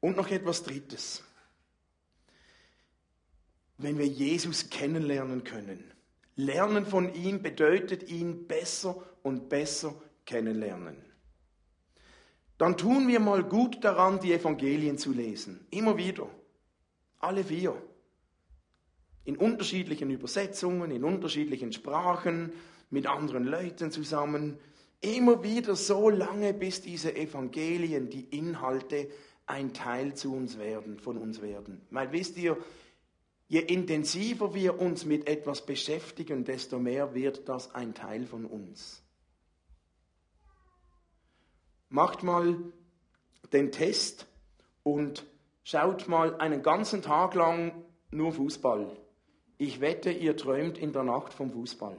Und 0.00 0.16
noch 0.16 0.30
etwas 0.30 0.62
Drittes. 0.62 1.24
Wenn 3.76 3.98
wir 3.98 4.06
Jesus 4.06 4.70
kennenlernen 4.70 5.42
können. 5.42 5.82
Lernen 6.36 6.86
von 6.86 7.12
ihm 7.14 7.42
bedeutet 7.42 8.08
ihn 8.08 8.46
besser 8.46 9.02
und 9.22 9.48
besser 9.48 9.94
kennenlernen. 10.26 10.96
Dann 12.56 12.76
tun 12.76 13.08
wir 13.08 13.20
mal 13.20 13.42
gut 13.42 13.82
daran, 13.82 14.20
die 14.20 14.32
Evangelien 14.32 14.96
zu 14.96 15.12
lesen. 15.12 15.66
Immer 15.70 15.96
wieder. 15.96 16.28
Alle 17.20 17.44
vier. 17.44 17.80
In 19.24 19.36
unterschiedlichen 19.36 20.10
Übersetzungen, 20.10 20.90
in 20.90 21.04
unterschiedlichen 21.04 21.72
Sprachen, 21.72 22.52
mit 22.88 23.06
anderen 23.06 23.44
Leuten 23.44 23.90
zusammen. 23.90 24.58
Immer 25.00 25.42
wieder 25.42 25.76
so 25.76 26.10
lange, 26.10 26.52
bis 26.52 26.82
diese 26.82 27.14
Evangelien, 27.14 28.10
die 28.10 28.24
Inhalte, 28.36 29.08
ein 29.46 29.72
Teil 29.72 30.14
zu 30.14 30.34
uns 30.34 30.58
werden, 30.58 30.98
von 30.98 31.16
uns 31.16 31.42
werden. 31.42 31.80
Weil 31.90 32.12
wisst 32.12 32.36
ihr, 32.36 32.56
je 33.48 33.60
intensiver 33.60 34.54
wir 34.54 34.80
uns 34.80 35.04
mit 35.04 35.26
etwas 35.26 35.64
beschäftigen, 35.66 36.44
desto 36.44 36.78
mehr 36.78 37.14
wird 37.14 37.48
das 37.48 37.74
ein 37.74 37.94
Teil 37.94 38.26
von 38.26 38.44
uns. 38.44 39.02
Macht 41.88 42.22
mal 42.22 42.56
den 43.52 43.72
Test 43.72 44.26
und 44.82 45.26
Schaut 45.62 46.08
mal 46.08 46.36
einen 46.36 46.62
ganzen 46.62 47.02
Tag 47.02 47.34
lang 47.34 47.84
nur 48.10 48.32
Fußball. 48.32 48.96
Ich 49.58 49.80
wette, 49.80 50.10
ihr 50.10 50.36
träumt 50.36 50.78
in 50.78 50.92
der 50.92 51.02
Nacht 51.02 51.34
vom 51.34 51.50
Fußball. 51.50 51.96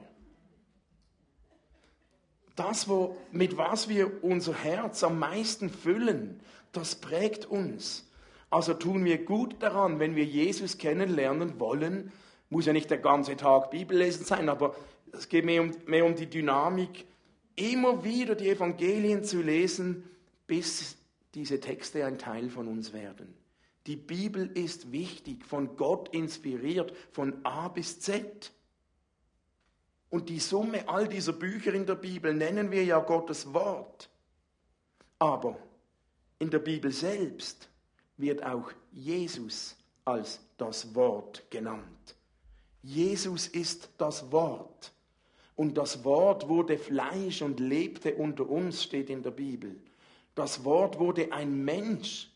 Das, 2.56 2.88
wo, 2.88 3.16
mit 3.30 3.56
was 3.56 3.88
wir 3.88 4.22
unser 4.22 4.54
Herz 4.54 5.02
am 5.04 5.18
meisten 5.18 5.70
füllen, 5.70 6.40
das 6.72 6.96
prägt 6.96 7.46
uns. 7.46 8.10
Also 8.50 8.74
tun 8.74 9.04
wir 9.04 9.24
gut 9.24 9.62
daran, 9.62 9.98
wenn 9.98 10.16
wir 10.16 10.24
Jesus 10.24 10.76
kennenlernen 10.76 11.58
wollen, 11.58 12.12
muss 12.50 12.66
ja 12.66 12.74
nicht 12.74 12.90
der 12.90 12.98
ganze 12.98 13.36
Tag 13.36 13.70
Bibel 13.70 13.96
lesen 13.96 14.26
sein, 14.26 14.50
aber 14.50 14.74
es 15.12 15.28
geht 15.28 15.46
mehr 15.46 15.62
um, 15.62 15.70
mehr 15.86 16.04
um 16.04 16.14
die 16.14 16.28
Dynamik, 16.28 17.06
immer 17.56 18.04
wieder 18.04 18.34
die 18.34 18.50
Evangelien 18.50 19.24
zu 19.24 19.40
lesen, 19.40 20.04
bis 20.46 20.98
diese 21.34 21.60
Texte 21.60 22.04
ein 22.04 22.18
Teil 22.18 22.50
von 22.50 22.68
uns 22.68 22.92
werden. 22.92 23.41
Die 23.86 23.96
Bibel 23.96 24.50
ist 24.54 24.92
wichtig, 24.92 25.44
von 25.44 25.76
Gott 25.76 26.08
inspiriert, 26.14 26.92
von 27.10 27.44
A 27.44 27.68
bis 27.68 28.00
Z. 28.00 28.52
Und 30.08 30.28
die 30.28 30.38
Summe 30.38 30.88
all 30.88 31.08
dieser 31.08 31.32
Bücher 31.32 31.72
in 31.74 31.86
der 31.86 31.96
Bibel 31.96 32.32
nennen 32.32 32.70
wir 32.70 32.84
ja 32.84 33.00
Gottes 33.00 33.52
Wort. 33.52 34.08
Aber 35.18 35.58
in 36.38 36.50
der 36.50 36.58
Bibel 36.58 36.92
selbst 36.92 37.68
wird 38.16 38.44
auch 38.44 38.70
Jesus 38.92 39.76
als 40.04 40.40
das 40.58 40.94
Wort 40.94 41.50
genannt. 41.50 42.16
Jesus 42.82 43.46
ist 43.46 43.90
das 43.98 44.30
Wort. 44.32 44.92
Und 45.54 45.78
das 45.78 46.04
Wort 46.04 46.48
wurde 46.48 46.78
Fleisch 46.78 47.42
und 47.42 47.60
lebte 47.60 48.14
unter 48.14 48.48
uns, 48.48 48.82
steht 48.82 49.10
in 49.10 49.22
der 49.22 49.30
Bibel. 49.30 49.80
Das 50.34 50.64
Wort 50.64 50.98
wurde 50.98 51.32
ein 51.32 51.64
Mensch 51.64 52.31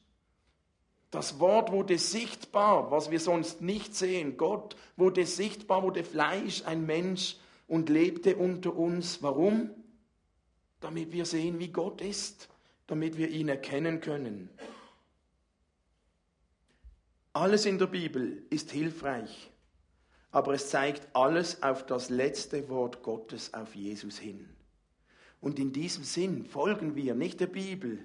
das 1.11 1.39
Wort 1.39 1.71
wurde 1.71 1.99
sichtbar, 1.99 2.91
was 2.91 3.11
wir 3.11 3.21
sonst 3.21 3.61
nicht 3.61 3.95
sehen. 3.95 4.37
Gott 4.37 4.77
wurde 4.97 5.25
sichtbar, 5.25 5.83
wurde 5.83 6.05
Fleisch, 6.05 6.65
ein 6.67 6.85
Mensch 6.85 7.37
und 7.69 7.89
lebte 7.89 8.37
unter 8.37 8.75
uns. 8.77 9.23
Warum? 9.23 9.71
Damit 10.81 11.13
wir 11.13 11.25
sehen, 11.25 11.59
wie 11.59 11.69
Gott 11.69 12.01
ist, 12.01 12.49
damit 12.87 13.17
wir 13.17 13.29
ihn 13.29 13.49
erkennen 13.49 14.01
können. 14.01 14.51
Alles 17.33 17.67
in 17.67 17.79
der 17.79 17.87
Bibel 17.87 18.43
ist 18.51 18.71
hilfreich, 18.71 19.51
aber 20.31 20.55
es 20.55 20.71
zeigt 20.71 21.15
alles 21.15 21.63
auf 21.63 21.85
das 21.85 22.09
letzte 22.09 22.69
Wort 22.69 23.03
Gottes, 23.03 23.53
auf 23.53 23.75
Jesus 23.75 24.19
hin. 24.19 24.49
Und 25.41 25.59
in 25.59 25.73
diesem 25.73 26.03
Sinn 26.03 26.47
folgen 26.47 26.97
wir 26.97 27.15
nicht 27.15 27.41
der 27.41 27.47
Bibel, 27.47 28.05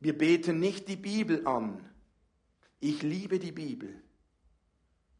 wir 0.00 0.16
beten 0.16 0.60
nicht 0.60 0.88
die 0.88 0.96
Bibel 0.96 1.46
an. 1.46 1.84
Ich 2.80 3.02
liebe 3.02 3.38
die 3.38 3.52
Bibel. 3.52 4.00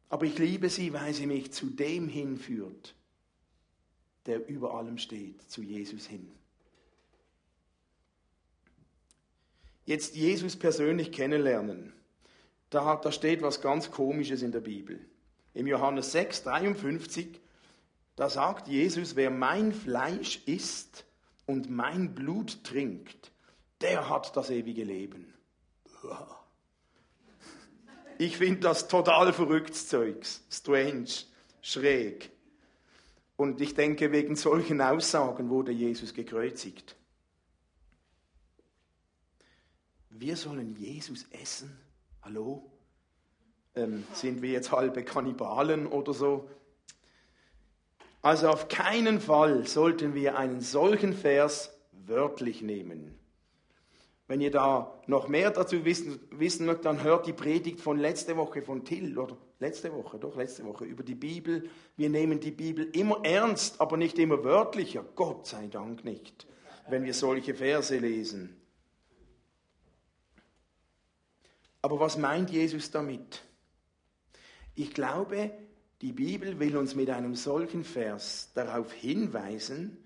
Aber 0.09 0.25
ich 0.25 0.38
liebe 0.38 0.71
sie, 0.71 0.93
weil 0.93 1.12
sie 1.12 1.27
mich 1.27 1.53
zu 1.53 1.67
dem 1.67 2.09
hinführt, 2.09 2.95
der 4.27 4.49
über 4.49 4.75
allem 4.75 4.99
steht, 4.99 5.43
zu 5.51 5.62
Jesus 5.62 6.07
hin. 6.07 6.31
Jetzt 9.85 10.17
Jesus 10.17 10.57
persönlich 10.57 11.12
kennenlernen. 11.12 11.93
Da, 12.71 12.97
da 12.97 13.11
steht 13.11 13.43
was 13.43 13.61
ganz 13.61 13.91
Komisches 13.91 14.43
in 14.43 14.53
der 14.53 14.61
Bibel. 14.61 15.01
Im 15.55 15.67
Johannes 15.67 16.12
6, 16.12 16.43
53, 16.45 17.41
da 18.17 18.29
sagt 18.29 18.69
Jesus, 18.69 19.17
wer 19.17 19.31
mein 19.31 19.73
Fleisch 19.73 20.43
isst 20.47 21.07
und 21.47 21.71
mein 21.71 22.14
Blut 22.14 22.62
trinkt, 22.64 23.33
der 23.81 24.09
hat 24.09 24.37
das 24.37 24.51
ewige 24.51 24.85
Leben. 24.85 25.33
Ich 28.19 28.37
finde 28.37 28.61
das 28.61 28.88
total 28.88 29.33
verrücktes 29.33 29.88
Zeugs, 29.88 30.45
strange, 30.51 31.09
schräg. 31.61 32.31
Und 33.37 33.61
ich 33.61 33.75
denke, 33.75 34.11
wegen 34.11 34.35
solchen 34.35 34.81
Aussagen 34.81 35.49
wurde 35.51 35.71
Jesus 35.71 36.12
gekreuzigt. 36.12 36.97
Wir 40.11 40.37
sollen 40.37 40.75
Jesus 40.75 41.27
essen? 41.31 41.79
Hallo? 42.23 42.69
Ähm, 43.77 44.05
sind 44.12 44.43
wir 44.43 44.51
jetzt 44.51 44.73
halbe 44.73 45.05
Kannibalen 45.05 45.87
oder 45.87 46.12
so? 46.12 46.51
Also 48.21 48.49
auf 48.49 48.67
keinen 48.67 49.21
Fall 49.21 49.67
sollten 49.69 50.14
wir 50.14 50.37
einen 50.37 50.61
solchen 50.61 51.12
Vers 51.12 51.79
wörtlich 51.93 52.62
nehmen. 52.62 53.18
Wenn 54.29 54.43
ihr 54.43 54.51
da 54.51 55.01
noch 55.07 55.27
mehr 55.27 55.51
dazu 55.51 55.87
wissen, 55.87 56.21
wissen 56.31 56.67
mögt, 56.67 56.85
dann 56.85 57.03
hört 57.03 57.27
die 57.27 57.33
Predigt 57.33 57.81
von 57.81 57.99
letzte 57.99 58.37
Woche 58.37 58.61
von 58.61 58.85
Till, 58.85 59.19
oder 59.19 59.38
letzte 59.59 59.91
Woche, 59.95 60.19
doch 60.19 60.37
letzte 60.37 60.64
Woche, 60.67 60.85
über 60.85 61.03
die 61.03 61.14
Bibel. 61.14 61.71
Wir 61.97 62.11
nehmen 62.11 62.38
die 62.38 62.51
Bibel 62.51 62.85
immer 62.93 63.25
ernst, 63.25 63.81
aber 63.81 63.97
nicht 63.97 64.19
immer 64.19 64.45
wörtlicher. 64.45 65.03
Gott 65.14 65.47
sei 65.47 65.69
Dank 65.69 66.05
nicht, 66.05 66.47
wenn 66.91 67.05
wir 67.05 67.14
solche 67.14 67.55
Verse 67.55 67.97
lesen. 67.97 68.55
Aber 71.81 71.99
was 71.99 72.19
meint 72.19 72.51
Jesus 72.51 72.91
damit? 72.91 73.43
Ich 74.75 74.93
glaube, 74.93 75.53
die 76.03 76.12
Bibel 76.12 76.61
will 76.61 76.77
uns 76.77 76.95
mit 76.95 77.09
einem 77.09 77.35
solchen 77.35 77.83
Vers 77.83 78.51
darauf 78.55 78.93
hinweisen, 78.93 80.05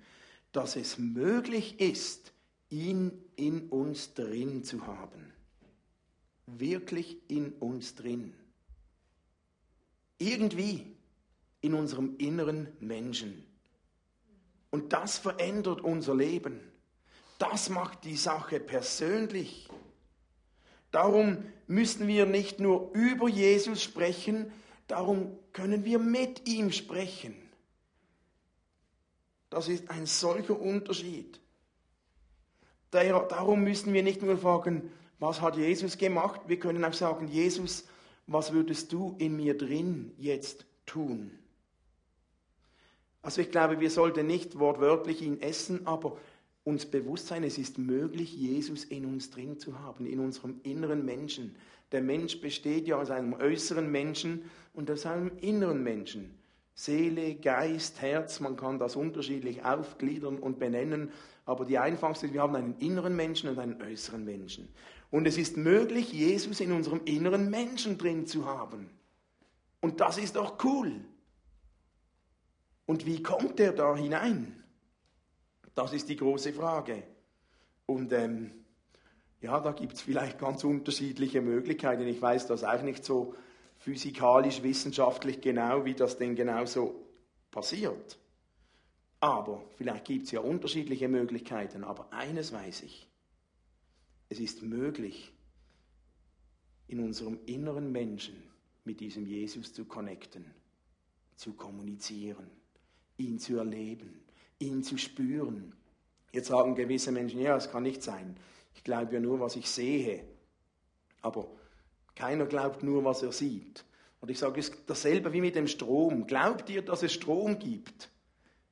dass 0.52 0.76
es 0.76 0.96
möglich 0.98 1.80
ist, 1.80 2.32
ihn 2.70 3.21
in 3.42 3.68
uns 3.68 4.14
drin 4.14 4.64
zu 4.64 4.86
haben. 4.86 5.32
Wirklich 6.46 7.18
in 7.28 7.52
uns 7.54 7.94
drin. 7.94 8.34
Irgendwie 10.18 10.96
in 11.60 11.74
unserem 11.74 12.16
inneren 12.18 12.68
Menschen. 12.80 13.44
Und 14.70 14.92
das 14.92 15.18
verändert 15.18 15.80
unser 15.80 16.14
Leben. 16.14 16.60
Das 17.38 17.68
macht 17.68 18.04
die 18.04 18.16
Sache 18.16 18.60
persönlich. 18.60 19.68
Darum 20.90 21.44
müssen 21.66 22.06
wir 22.06 22.26
nicht 22.26 22.60
nur 22.60 22.92
über 22.94 23.28
Jesus 23.28 23.82
sprechen, 23.82 24.52
Darum 24.92 25.38
können 25.54 25.86
wir 25.86 25.98
mit 25.98 26.46
ihm 26.46 26.70
sprechen. 26.70 27.34
Das 29.48 29.68
ist 29.68 29.88
ein 29.88 30.04
solcher 30.04 30.60
Unterschied. 30.60 31.40
Darum 32.92 33.64
müssen 33.64 33.94
wir 33.94 34.02
nicht 34.02 34.22
nur 34.22 34.36
fragen, 34.36 34.90
was 35.18 35.40
hat 35.40 35.56
Jesus 35.56 35.96
gemacht? 35.96 36.42
Wir 36.46 36.58
können 36.58 36.84
auch 36.84 36.92
sagen, 36.92 37.26
Jesus, 37.26 37.88
was 38.26 38.52
würdest 38.52 38.92
du 38.92 39.16
in 39.18 39.36
mir 39.36 39.56
drin 39.56 40.12
jetzt 40.18 40.66
tun? 40.84 41.30
Also 43.22 43.40
ich 43.40 43.50
glaube, 43.50 43.80
wir 43.80 43.90
sollten 43.90 44.26
nicht 44.26 44.58
wortwörtlich 44.58 45.22
ihn 45.22 45.40
essen, 45.40 45.86
aber 45.86 46.18
uns 46.64 46.84
bewusst 46.84 47.28
sein, 47.28 47.44
es 47.44 47.56
ist 47.56 47.78
möglich, 47.78 48.34
Jesus 48.34 48.84
in 48.84 49.06
uns 49.06 49.30
drin 49.30 49.58
zu 49.58 49.78
haben, 49.80 50.04
in 50.04 50.20
unserem 50.20 50.60
inneren 50.62 51.04
Menschen. 51.04 51.56
Der 51.92 52.02
Mensch 52.02 52.40
besteht 52.40 52.86
ja 52.86 53.00
aus 53.00 53.10
einem 53.10 53.32
äußeren 53.32 53.90
Menschen 53.90 54.50
und 54.74 54.90
aus 54.90 55.06
einem 55.06 55.30
inneren 55.38 55.82
Menschen. 55.82 56.34
Seele, 56.74 57.34
Geist, 57.34 58.00
Herz, 58.00 58.40
man 58.40 58.56
kann 58.56 58.78
das 58.78 58.96
unterschiedlich 58.96 59.64
aufgliedern 59.64 60.38
und 60.38 60.58
benennen, 60.58 61.10
aber 61.44 61.64
die 61.64 61.78
einfachste 61.78 62.26
ist, 62.26 62.32
wir 62.32 62.42
haben 62.42 62.56
einen 62.56 62.78
inneren 62.78 63.16
Menschen 63.16 63.50
und 63.50 63.58
einen 63.58 63.80
äußeren 63.82 64.24
Menschen. 64.24 64.68
Und 65.10 65.26
es 65.26 65.36
ist 65.36 65.56
möglich, 65.56 66.12
Jesus 66.12 66.60
in 66.60 66.72
unserem 66.72 67.02
inneren 67.04 67.50
Menschen 67.50 67.98
drin 67.98 68.26
zu 68.26 68.46
haben. 68.46 68.88
Und 69.80 70.00
das 70.00 70.16
ist 70.16 70.36
doch 70.36 70.64
cool. 70.64 71.04
Und 72.86 73.04
wie 73.06 73.22
kommt 73.22 73.60
er 73.60 73.72
da 73.72 73.96
hinein? 73.96 74.62
Das 75.74 75.92
ist 75.92 76.08
die 76.08 76.16
große 76.16 76.52
Frage. 76.52 77.02
Und 77.86 78.12
ähm, 78.12 78.52
ja, 79.40 79.58
da 79.60 79.72
gibt 79.72 79.94
es 79.94 80.00
vielleicht 80.00 80.38
ganz 80.38 80.62
unterschiedliche 80.64 81.40
Möglichkeiten. 81.40 82.06
Ich 82.06 82.22
weiß 82.22 82.46
das 82.46 82.64
auch 82.64 82.82
nicht 82.82 83.04
so 83.04 83.34
physikalisch, 83.82 84.62
wissenschaftlich 84.62 85.40
genau, 85.40 85.84
wie 85.84 85.94
das 85.94 86.16
denn 86.16 86.36
genau 86.36 86.64
so 86.66 87.04
passiert. 87.50 88.16
Aber 89.18 89.64
vielleicht 89.76 90.04
gibt 90.04 90.26
es 90.26 90.30
ja 90.30 90.40
unterschiedliche 90.40 91.08
Möglichkeiten. 91.08 91.84
Aber 91.84 92.12
eines 92.12 92.52
weiß 92.52 92.82
ich. 92.82 93.08
Es 94.28 94.38
ist 94.40 94.62
möglich, 94.62 95.32
in 96.86 97.00
unserem 97.00 97.38
inneren 97.46 97.90
Menschen 97.92 98.42
mit 98.84 99.00
diesem 99.00 99.26
Jesus 99.26 99.72
zu 99.72 99.84
connecten, 99.84 100.44
zu 101.36 101.54
kommunizieren, 101.54 102.50
ihn 103.16 103.38
zu 103.38 103.56
erleben, 103.56 104.24
ihn 104.58 104.82
zu 104.82 104.96
spüren. 104.96 105.74
Jetzt 106.32 106.48
sagen 106.48 106.74
gewisse 106.74 107.12
Menschen, 107.12 107.40
ja, 107.40 107.56
es 107.56 107.70
kann 107.70 107.82
nicht 107.82 108.02
sein. 108.02 108.36
Ich 108.74 108.84
glaube 108.84 109.14
ja 109.14 109.20
nur, 109.20 109.40
was 109.40 109.56
ich 109.56 109.68
sehe. 109.68 110.24
Aber 111.20 111.48
keiner 112.22 112.46
glaubt 112.46 112.84
nur, 112.84 113.02
was 113.02 113.24
er 113.24 113.32
sieht. 113.32 113.84
Und 114.20 114.30
ich 114.30 114.38
sage, 114.38 114.60
es 114.60 114.70
dasselbe 114.86 115.32
wie 115.32 115.40
mit 115.40 115.56
dem 115.56 115.66
Strom. 115.66 116.28
Glaubt 116.28 116.70
ihr, 116.70 116.80
dass 116.82 117.02
es 117.02 117.12
Strom 117.12 117.58
gibt? 117.58 118.12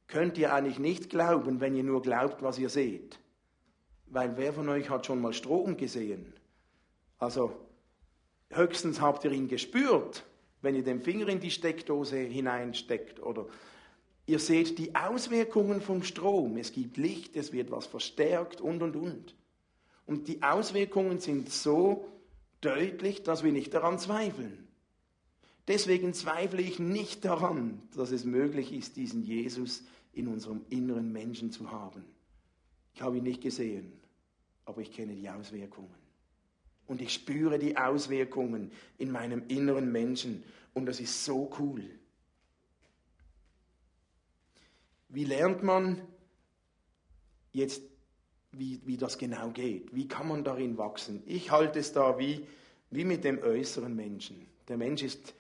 Könnt 0.07 0.39
ihr 0.39 0.55
eigentlich 0.55 0.79
nicht 0.79 1.11
glauben, 1.11 1.61
wenn 1.61 1.75
ihr 1.75 1.83
nur 1.83 2.01
glaubt, 2.01 2.43
was 2.43 2.61
ihr 2.61 2.69
seht. 2.69 3.19
Weil 4.07 4.37
wer 4.37 4.53
von 4.53 4.69
euch 4.69 4.89
hat 4.89 5.05
schon 5.05 5.21
mal 5.21 5.33
Strom 5.33 5.77
gesehen? 5.77 6.33
Also 7.19 7.51
höchstens 8.51 9.01
habt 9.01 9.25
ihr 9.25 9.33
ihn 9.33 9.49
gespürt, 9.49 10.25
wenn 10.63 10.77
ihr 10.77 10.85
den 10.85 11.01
Finger 11.01 11.27
in 11.27 11.41
die 11.41 11.51
Steckdose 11.51 12.19
hineinsteckt 12.19 13.21
oder 13.21 13.47
Ihr 14.27 14.39
seht 14.39 14.79
die 14.79 14.95
Auswirkungen 14.95 15.81
vom 15.81 16.05
Strom. 16.05 16.57
Es 16.57 16.71
gibt 16.71 16.97
Licht, 16.97 17.35
es 17.35 17.53
wird 17.53 17.73
was 17.73 17.87
verstärkt 17.87 18.61
und, 18.61 18.81
und, 18.81 18.95
und. 18.95 19.35
Und 20.07 20.29
die 20.29 20.41
Auswirkungen 20.41 21.19
sind 21.19 21.51
so 21.51 22.07
deutlich, 22.61 23.23
dass 23.23 23.43
wir 23.43 23.53
nicht 23.53 23.75
daran 23.75 23.99
zweifeln. 23.99 24.69
Deswegen 25.69 26.15
zweifle 26.15 26.63
ich 26.63 26.79
nicht 26.79 27.25
daran, 27.25 27.83
dass 27.95 28.11
es 28.11 28.25
möglich 28.25 28.73
ist, 28.73 28.97
diesen 28.97 29.23
Jesus 29.23 29.85
in 30.13 30.27
unserem 30.27 30.65
inneren 30.69 31.13
Menschen 31.13 31.53
zu 31.53 31.71
haben. 31.71 32.05
Ich 32.95 33.03
habe 33.03 33.19
ihn 33.19 33.23
nicht 33.23 33.43
gesehen, 33.43 33.93
aber 34.65 34.81
ich 34.81 34.93
kenne 34.93 35.15
die 35.15 35.29
Auswirkungen. 35.29 35.95
Und 36.87 37.01
ich 37.01 37.15
spüre 37.15 37.59
die 37.59 37.77
Auswirkungen 37.77 38.73
in 38.99 39.13
meinem 39.13 39.45
inneren 39.47 39.93
Menschen. 39.93 40.43
Und 40.75 40.87
das 40.87 40.99
ist 40.99 41.25
so 41.25 41.51
cool. 41.61 41.85
Wie 45.09 45.25
lernt 45.25 45.63
man 45.63 46.03
jetzt, 47.53 47.83
wie, 48.53 48.81
wie 48.85 48.97
das 48.97 49.19
genau 49.19 49.51
geht? 49.51 49.95
Wie 49.95 50.09
kann 50.09 50.29
man 50.29 50.45
darin 50.45 50.77
wachsen? 50.79 51.23
Ich 51.27 51.51
halte 51.51 51.79
es 51.79 51.93
da 51.93 52.19
wie, 52.19 52.47
wie 52.91 53.05
mit 53.05 53.25
dem 53.25 53.43
äußeren 53.43 53.95
Menschen. 53.95 54.47
Der 54.69 54.77
Mensch 54.77 55.03
ist 55.03 55.35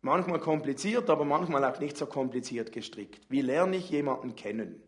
manchmal 0.00 0.40
kompliziert, 0.40 1.10
aber 1.10 1.24
manchmal 1.24 1.64
auch 1.64 1.78
nicht 1.80 1.96
so 1.96 2.06
kompliziert 2.06 2.72
gestrickt. 2.72 3.20
Wie 3.28 3.42
lerne 3.42 3.76
ich 3.76 3.90
jemanden 3.90 4.34
kennen? 4.34 4.82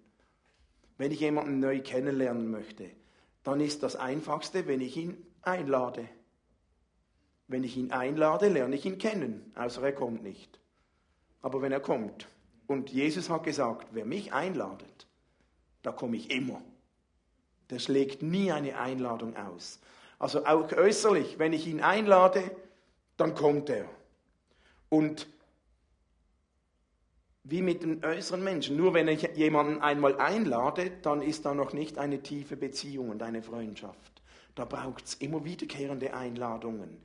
Wenn 0.98 1.12
ich 1.12 1.20
jemanden 1.20 1.60
neu 1.60 1.80
kennenlernen 1.80 2.50
möchte, 2.50 2.90
dann 3.42 3.60
ist 3.60 3.82
das 3.82 3.96
Einfachste, 3.96 4.66
wenn 4.66 4.80
ich 4.80 4.96
ihn 4.96 5.16
einlade. 5.42 6.08
Wenn 7.48 7.62
ich 7.62 7.76
ihn 7.76 7.92
einlade, 7.92 8.48
lerne 8.48 8.74
ich 8.74 8.86
ihn 8.86 8.98
kennen, 8.98 9.52
außer 9.54 9.82
er 9.82 9.92
kommt 9.92 10.22
nicht. 10.22 10.58
Aber 11.42 11.62
wenn 11.62 11.72
er 11.72 11.80
kommt, 11.80 12.26
und 12.66 12.90
Jesus 12.90 13.30
hat 13.30 13.44
gesagt, 13.44 13.88
wer 13.92 14.04
mich 14.04 14.32
einladet, 14.32 15.06
da 15.82 15.92
komme 15.92 16.16
ich 16.16 16.30
immer. 16.30 16.60
Der 17.70 17.78
schlägt 17.78 18.22
nie 18.22 18.52
eine 18.52 18.78
Einladung 18.78 19.36
aus. 19.36 19.80
Also 20.18 20.46
auch 20.46 20.72
äußerlich, 20.72 21.38
wenn 21.38 21.52
ich 21.52 21.66
ihn 21.66 21.80
einlade, 21.80 22.42
dann 23.16 23.34
kommt 23.34 23.68
er. 23.70 23.88
Und 24.88 25.26
wie 27.48 27.62
mit 27.62 27.82
den 27.82 28.04
äußeren 28.04 28.42
Menschen, 28.42 28.76
nur 28.76 28.94
wenn 28.94 29.08
ich 29.08 29.22
jemanden 29.34 29.80
einmal 29.80 30.16
einlade, 30.18 30.90
dann 31.02 31.22
ist 31.22 31.44
da 31.44 31.54
noch 31.54 31.72
nicht 31.72 31.98
eine 31.98 32.22
tiefe 32.22 32.56
Beziehung 32.56 33.10
und 33.10 33.22
eine 33.22 33.42
Freundschaft. 33.42 34.22
Da 34.54 34.64
braucht 34.64 35.04
es 35.04 35.14
immer 35.14 35.44
wiederkehrende 35.44 36.14
Einladungen. 36.14 37.00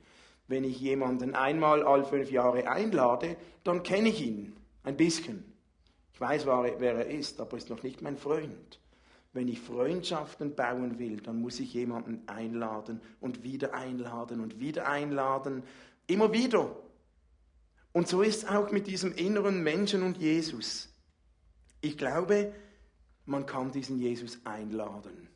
Wenn 0.48 0.64
ich 0.64 0.80
jemanden 0.80 1.34
einmal 1.34 1.84
all 1.84 2.04
fünf 2.04 2.30
Jahre 2.30 2.68
einlade, 2.68 3.36
dann 3.62 3.82
kenne 3.82 4.08
ich 4.08 4.20
ihn 4.26 4.56
ein 4.82 4.96
bisschen. 4.96 5.44
Ich 6.12 6.20
weiß, 6.20 6.46
wer 6.46 6.94
er 6.94 7.06
ist, 7.06 7.40
aber 7.40 7.56
ist 7.56 7.70
noch 7.70 7.82
nicht 7.82 8.02
mein 8.02 8.16
Freund. 8.16 8.80
Wenn 9.32 9.48
ich 9.48 9.60
Freundschaften 9.60 10.54
bauen 10.54 10.98
will, 10.98 11.20
dann 11.20 11.40
muss 11.40 11.58
ich 11.58 11.72
jemanden 11.72 12.22
einladen 12.26 13.00
und 13.20 13.42
wieder 13.42 13.72
einladen 13.72 14.40
und 14.40 14.60
wieder 14.60 14.86
einladen. 14.86 15.62
Immer 16.06 16.32
wieder. 16.32 16.76
Und 17.92 18.08
so 18.08 18.22
ist 18.22 18.44
es 18.44 18.48
auch 18.48 18.70
mit 18.70 18.86
diesem 18.86 19.14
inneren 19.14 19.62
Menschen 19.62 20.02
und 20.02 20.18
Jesus. 20.18 20.90
Ich 21.80 21.96
glaube, 21.96 22.52
man 23.24 23.46
kann 23.46 23.72
diesen 23.72 23.98
Jesus 23.98 24.38
einladen, 24.44 25.28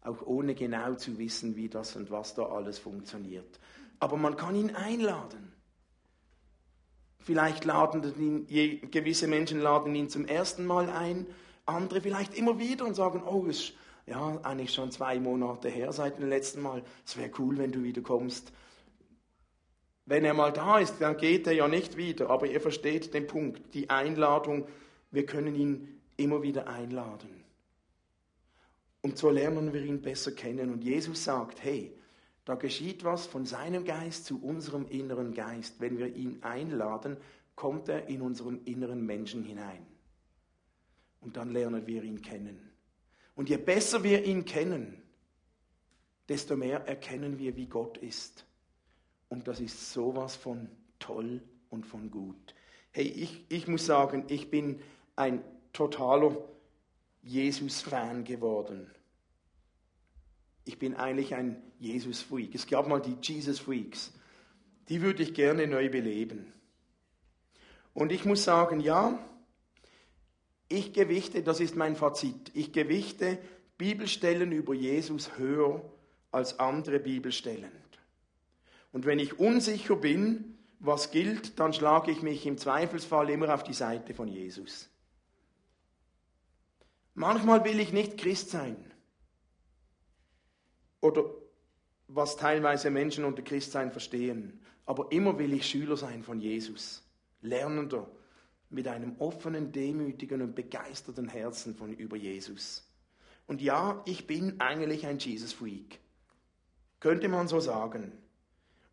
auch 0.00 0.22
ohne 0.22 0.54
genau 0.54 0.94
zu 0.94 1.18
wissen, 1.18 1.56
wie 1.56 1.68
das 1.68 1.96
und 1.96 2.10
was 2.10 2.34
da 2.34 2.46
alles 2.46 2.78
funktioniert. 2.78 3.58
Aber 3.98 4.16
man 4.16 4.36
kann 4.36 4.54
ihn 4.54 4.74
einladen. 4.74 5.52
Vielleicht 7.18 7.64
laden 7.64 8.46
ihn, 8.48 8.90
gewisse 8.90 9.26
Menschen 9.26 9.60
laden 9.60 9.94
ihn 9.94 10.10
zum 10.10 10.26
ersten 10.26 10.66
Mal 10.66 10.90
ein, 10.90 11.26
andere 11.66 12.00
vielleicht 12.00 12.34
immer 12.34 12.58
wieder 12.58 12.84
und 12.84 12.94
sagen, 12.94 13.22
oh, 13.24 13.44
ist 13.46 13.72
ja 14.06 14.38
eigentlich 14.42 14.72
schon 14.72 14.90
zwei 14.90 15.18
Monate 15.18 15.68
her 15.68 15.92
seit 15.92 16.18
dem 16.18 16.28
letzten 16.28 16.60
Mal. 16.60 16.82
Es 17.06 17.16
wäre 17.16 17.30
cool, 17.38 17.58
wenn 17.58 17.72
du 17.72 17.82
wieder 17.82 18.02
kommst. 18.02 18.52
Wenn 20.06 20.24
er 20.24 20.34
mal 20.34 20.52
da 20.52 20.78
ist, 20.78 21.00
dann 21.00 21.16
geht 21.16 21.46
er 21.46 21.54
ja 21.54 21.66
nicht 21.66 21.96
wieder, 21.96 22.28
aber 22.28 22.46
ihr 22.46 22.60
versteht 22.60 23.14
den 23.14 23.26
Punkt, 23.26 23.74
die 23.74 23.88
Einladung, 23.88 24.66
wir 25.10 25.24
können 25.24 25.54
ihn 25.54 26.00
immer 26.16 26.42
wieder 26.42 26.68
einladen. 26.68 27.42
Und 29.00 29.16
so 29.18 29.30
lernen 29.30 29.72
wir 29.72 29.82
ihn 29.82 30.02
besser 30.02 30.32
kennen. 30.32 30.72
Und 30.72 30.84
Jesus 30.84 31.24
sagt, 31.24 31.62
hey, 31.62 31.94
da 32.44 32.54
geschieht 32.54 33.04
was 33.04 33.26
von 33.26 33.46
seinem 33.46 33.84
Geist 33.84 34.26
zu 34.26 34.42
unserem 34.42 34.86
inneren 34.88 35.32
Geist. 35.32 35.80
Wenn 35.80 35.98
wir 35.98 36.14
ihn 36.14 36.42
einladen, 36.42 37.16
kommt 37.54 37.88
er 37.88 38.08
in 38.08 38.20
unseren 38.20 38.64
inneren 38.64 39.04
Menschen 39.04 39.42
hinein. 39.42 39.86
Und 41.24 41.36
dann 41.36 41.50
lernen 41.50 41.86
wir 41.86 42.02
ihn 42.02 42.20
kennen. 42.20 42.70
Und 43.34 43.48
je 43.48 43.56
besser 43.56 44.04
wir 44.04 44.24
ihn 44.24 44.44
kennen, 44.44 45.02
desto 46.28 46.56
mehr 46.56 46.86
erkennen 46.86 47.38
wir, 47.38 47.56
wie 47.56 47.66
Gott 47.66 47.98
ist. 47.98 48.46
Und 49.28 49.48
das 49.48 49.58
ist 49.60 49.92
sowas 49.92 50.36
von 50.36 50.68
toll 50.98 51.42
und 51.70 51.86
von 51.86 52.10
gut. 52.10 52.54
Hey, 52.92 53.06
ich, 53.06 53.44
ich 53.48 53.66
muss 53.66 53.86
sagen, 53.86 54.24
ich 54.28 54.50
bin 54.50 54.80
ein 55.16 55.42
totaler 55.72 56.36
Jesus-Fan 57.22 58.24
geworden. 58.24 58.90
Ich 60.64 60.78
bin 60.78 60.94
eigentlich 60.94 61.34
ein 61.34 61.60
Jesus-Freak. 61.78 62.54
Es 62.54 62.66
gab 62.66 62.86
mal 62.86 63.00
die 63.00 63.16
Jesus-Freaks. 63.20 64.12
Die 64.88 65.02
würde 65.02 65.22
ich 65.22 65.34
gerne 65.34 65.66
neu 65.66 65.88
beleben. 65.88 66.52
Und 67.94 68.12
ich 68.12 68.24
muss 68.24 68.44
sagen, 68.44 68.80
ja, 68.80 69.18
ich 70.68 70.92
gewichte, 70.92 71.42
das 71.42 71.60
ist 71.60 71.76
mein 71.76 71.96
Fazit, 71.96 72.50
ich 72.54 72.72
gewichte 72.72 73.38
Bibelstellen 73.78 74.52
über 74.52 74.74
Jesus 74.74 75.36
höher 75.36 75.82
als 76.30 76.58
andere 76.58 76.98
Bibelstellen. 76.98 77.70
Und 78.92 79.06
wenn 79.06 79.18
ich 79.18 79.38
unsicher 79.38 79.96
bin, 79.96 80.58
was 80.78 81.10
gilt, 81.10 81.58
dann 81.58 81.72
schlage 81.72 82.10
ich 82.10 82.22
mich 82.22 82.46
im 82.46 82.58
Zweifelsfall 82.58 83.30
immer 83.30 83.52
auf 83.52 83.64
die 83.64 83.74
Seite 83.74 84.14
von 84.14 84.28
Jesus. 84.28 84.88
Manchmal 87.14 87.64
will 87.64 87.80
ich 87.80 87.92
nicht 87.92 88.18
Christ 88.18 88.50
sein. 88.50 88.76
Oder 91.00 91.24
was 92.08 92.36
teilweise 92.36 92.90
Menschen 92.90 93.24
unter 93.24 93.42
Christsein 93.42 93.92
verstehen. 93.92 94.60
Aber 94.86 95.10
immer 95.12 95.38
will 95.38 95.52
ich 95.52 95.66
Schüler 95.66 95.96
sein 95.96 96.22
von 96.22 96.40
Jesus. 96.40 97.02
Lernender. 97.40 98.08
Mit 98.70 98.88
einem 98.88 99.16
offenen, 99.18 99.72
demütigen 99.72 100.42
und 100.42 100.54
begeisterten 100.54 101.28
Herzen 101.28 101.74
von 101.74 101.92
über 101.92 102.16
Jesus. 102.16 102.88
Und 103.46 103.60
ja, 103.60 104.02
ich 104.06 104.26
bin 104.26 104.60
eigentlich 104.60 105.06
ein 105.06 105.18
Jesus-Freak. 105.18 106.00
Könnte 107.00 107.28
man 107.28 107.48
so 107.48 107.60
sagen. 107.60 108.12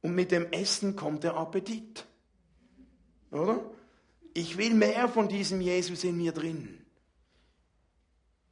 Und 0.01 0.15
mit 0.15 0.31
dem 0.31 0.51
Essen 0.51 0.95
kommt 0.95 1.23
der 1.23 1.35
Appetit. 1.35 2.05
Oder? 3.31 3.63
Ich 4.33 4.57
will 4.57 4.73
mehr 4.73 5.07
von 5.07 5.27
diesem 5.27 5.61
Jesus 5.61 6.03
in 6.03 6.17
mir 6.17 6.31
drin. 6.31 6.81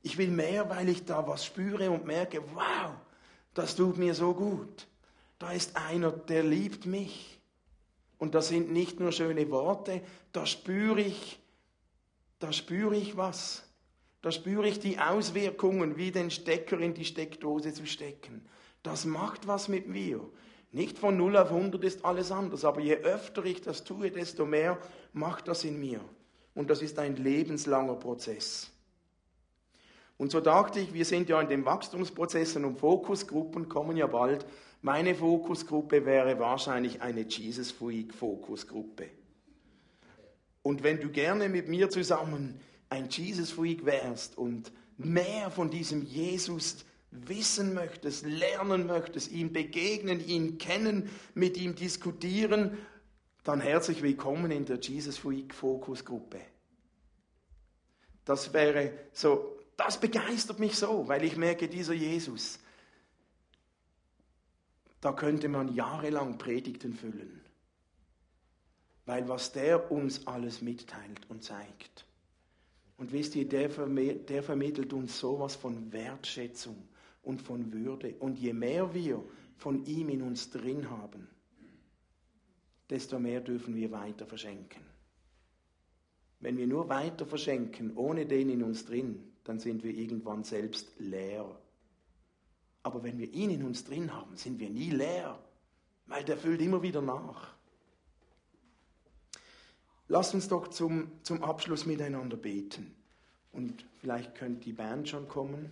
Ich 0.01 0.17
will 0.17 0.29
mehr, 0.29 0.69
weil 0.69 0.89
ich 0.89 1.05
da 1.05 1.27
was 1.27 1.45
spüre 1.45 1.91
und 1.91 2.05
merke, 2.05 2.41
wow, 2.53 2.91
das 3.53 3.75
tut 3.75 3.97
mir 3.97 4.13
so 4.13 4.33
gut. 4.33 4.87
Da 5.39 5.51
ist 5.51 5.75
einer, 5.75 6.11
der 6.11 6.43
liebt 6.43 6.85
mich. 6.85 7.38
Und 8.19 8.35
das 8.35 8.49
sind 8.49 8.71
nicht 8.71 8.99
nur 8.99 9.11
schöne 9.11 9.49
Worte, 9.49 10.01
da 10.33 10.45
spüre 10.45 11.01
ich, 11.01 11.39
da 12.37 12.53
spüre 12.53 12.95
ich 12.95 13.17
was. 13.17 13.63
Da 14.21 14.31
spüre 14.31 14.67
ich 14.67 14.79
die 14.79 14.99
Auswirkungen, 14.99 15.95
wie 15.95 16.11
den 16.11 16.29
Stecker 16.29 16.77
in 16.79 16.93
die 16.93 17.05
Steckdose 17.05 17.73
zu 17.73 17.85
stecken. 17.85 18.45
Das 18.83 19.05
macht 19.05 19.47
was 19.47 19.69
mit 19.69 19.87
mir. 19.87 20.21
Nicht 20.71 20.99
von 20.99 21.17
0 21.17 21.37
auf 21.37 21.51
100 21.51 21.83
ist 21.83 22.05
alles 22.05 22.31
anders, 22.31 22.65
aber 22.65 22.81
je 22.81 22.97
öfter 22.97 23.43
ich 23.45 23.61
das 23.61 23.85
tue, 23.85 24.11
desto 24.11 24.45
mehr 24.45 24.77
macht 25.13 25.47
das 25.47 25.63
in 25.63 25.79
mir. 25.79 26.01
Und 26.53 26.69
das 26.69 26.81
ist 26.81 26.99
ein 26.99 27.15
lebenslanger 27.15 27.95
Prozess. 27.95 28.69
Und 30.17 30.31
so 30.31 30.41
dachte 30.41 30.81
ich, 30.81 30.93
wir 30.93 31.05
sind 31.05 31.29
ja 31.29 31.39
in 31.39 31.47
den 31.47 31.63
Wachstumsprozessen 31.63 32.65
und 32.65 32.77
Fokusgruppen 32.77 33.69
kommen 33.69 33.95
ja 33.95 34.05
bald. 34.05 34.45
Meine 34.81 35.15
Fokusgruppe 35.15 36.05
wäre 36.05 36.39
wahrscheinlich 36.39 37.01
eine 37.01 37.21
Jesus 37.21 37.71
Freak 37.71 38.13
Fokusgruppe. 38.13 39.09
Und 40.61 40.83
wenn 40.83 40.99
du 40.99 41.09
gerne 41.09 41.49
mit 41.49 41.67
mir 41.67 41.89
zusammen 41.89 42.59
ein 42.89 43.09
Jesus 43.09 43.51
Freak 43.51 43.85
wärst 43.85 44.37
und 44.37 44.71
mehr 44.97 45.51
von 45.51 45.69
diesem 45.69 46.03
Jesus 46.03 46.85
wissen 47.11 47.73
möchtest, 47.73 48.25
lernen 48.25 48.85
möchtest, 48.85 49.31
ihm 49.31 49.51
begegnen, 49.51 50.25
ihn 50.25 50.57
kennen, 50.57 51.09
mit 51.33 51.57
ihm 51.57 51.75
diskutieren, 51.75 52.77
dann 53.43 53.61
herzlich 53.61 54.01
willkommen 54.01 54.51
in 54.51 54.65
der 54.65 54.79
Jesus 54.79 55.17
Freak 55.17 55.53
Fokusgruppe. 55.53 56.39
Das 58.25 58.53
wäre 58.53 58.93
so 59.11 59.59
das 59.79 59.97
begeistert 59.97 60.59
mich 60.59 60.75
so, 60.75 61.07
weil 61.07 61.23
ich 61.23 61.37
merke, 61.37 61.69
dieser 61.69 61.93
Jesus, 61.93 62.59
da 65.01 65.13
könnte 65.13 65.47
man 65.47 65.73
jahrelang 65.73 66.37
Predigten 66.37 66.93
füllen. 66.93 67.41
Weil 69.05 69.27
was 69.27 69.51
der 69.51 69.91
uns 69.91 70.27
alles 70.27 70.61
mitteilt 70.61 71.29
und 71.29 71.43
zeigt. 71.43 72.05
Und 72.97 73.11
wisst 73.11 73.35
ihr, 73.35 73.47
der, 73.47 73.69
der 73.69 74.43
vermittelt 74.43 74.93
uns 74.93 75.19
sowas 75.19 75.55
von 75.55 75.91
Wertschätzung 75.93 76.89
und 77.23 77.41
von 77.41 77.71
Würde. 77.71 78.15
Und 78.19 78.37
je 78.37 78.53
mehr 78.53 78.93
wir 78.93 79.23
von 79.55 79.85
ihm 79.85 80.09
in 80.09 80.21
uns 80.21 80.49
drin 80.51 80.89
haben, 80.89 81.27
desto 82.89 83.19
mehr 83.19 83.41
dürfen 83.41 83.75
wir 83.75 83.91
weiter 83.91 84.25
verschenken. 84.25 84.83
Wenn 86.39 86.57
wir 86.57 86.67
nur 86.67 86.89
weiter 86.89 87.25
verschenken, 87.25 87.95
ohne 87.95 88.25
den 88.25 88.49
in 88.49 88.63
uns 88.63 88.85
drin, 88.85 89.33
dann 89.43 89.59
sind 89.59 89.83
wir 89.83 89.93
irgendwann 89.93 90.43
selbst 90.43 90.99
leer. 90.99 91.59
Aber 92.83 93.03
wenn 93.03 93.17
wir 93.17 93.31
ihn 93.33 93.49
in 93.49 93.63
uns 93.63 93.83
drin 93.83 94.13
haben, 94.13 94.35
sind 94.35 94.59
wir 94.59 94.69
nie 94.69 94.89
leer, 94.89 95.37
weil 96.07 96.23
der 96.23 96.37
füllt 96.37 96.61
immer 96.61 96.81
wieder 96.81 97.01
nach. 97.01 97.53
Lasst 100.07 100.33
uns 100.33 100.47
doch 100.47 100.69
zum, 100.69 101.11
zum 101.23 101.43
Abschluss 101.43 101.85
miteinander 101.85 102.37
beten. 102.37 102.95
Und 103.51 103.85
vielleicht 103.99 104.35
könnte 104.35 104.61
die 104.61 104.73
Band 104.73 105.09
schon 105.09 105.27
kommen. 105.27 105.71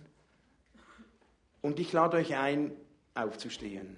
Und 1.60 1.80
ich 1.80 1.92
lade 1.92 2.18
euch 2.18 2.36
ein, 2.36 2.72
aufzustehen. 3.14 3.96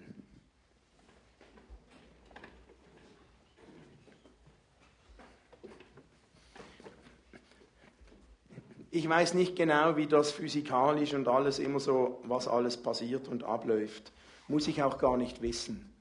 Ich 8.92 9.08
weiß 9.08 9.34
nicht 9.34 9.54
genau, 9.54 9.96
wie 9.96 10.06
das 10.06 10.32
physikalisch 10.32 11.14
und 11.14 11.28
alles 11.28 11.60
immer 11.60 11.78
so, 11.78 12.20
was 12.24 12.48
alles 12.48 12.76
passiert 12.76 13.28
und 13.28 13.44
abläuft. 13.44 14.12
Muss 14.48 14.66
ich 14.66 14.82
auch 14.82 14.98
gar 14.98 15.16
nicht 15.16 15.42
wissen. 15.42 15.92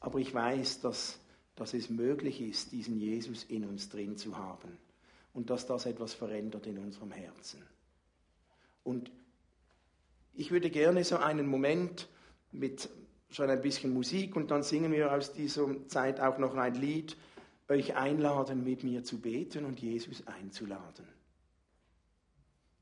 Aber 0.00 0.18
ich 0.18 0.32
weiß, 0.32 0.80
dass, 0.80 1.18
dass 1.56 1.74
es 1.74 1.90
möglich 1.90 2.40
ist, 2.40 2.72
diesen 2.72 2.98
Jesus 2.98 3.44
in 3.44 3.66
uns 3.66 3.90
drin 3.90 4.16
zu 4.16 4.38
haben. 4.38 4.78
Und 5.34 5.50
dass 5.50 5.66
das 5.66 5.84
etwas 5.84 6.14
verändert 6.14 6.66
in 6.66 6.78
unserem 6.78 7.12
Herzen. 7.12 7.62
Und 8.82 9.10
ich 10.32 10.50
würde 10.50 10.70
gerne 10.70 11.04
so 11.04 11.16
einen 11.18 11.46
Moment 11.46 12.08
mit 12.50 12.88
schon 13.30 13.50
ein 13.50 13.60
bisschen 13.60 13.92
Musik 13.92 14.36
und 14.36 14.50
dann 14.50 14.62
singen 14.62 14.90
wir 14.90 15.12
aus 15.12 15.34
dieser 15.34 15.66
Zeit 15.88 16.18
auch 16.20 16.38
noch 16.38 16.54
ein 16.54 16.74
Lied, 16.74 17.16
euch 17.68 17.94
einladen, 17.94 18.64
mit 18.64 18.84
mir 18.84 19.04
zu 19.04 19.20
beten 19.20 19.66
und 19.66 19.80
Jesus 19.80 20.26
einzuladen. 20.26 21.17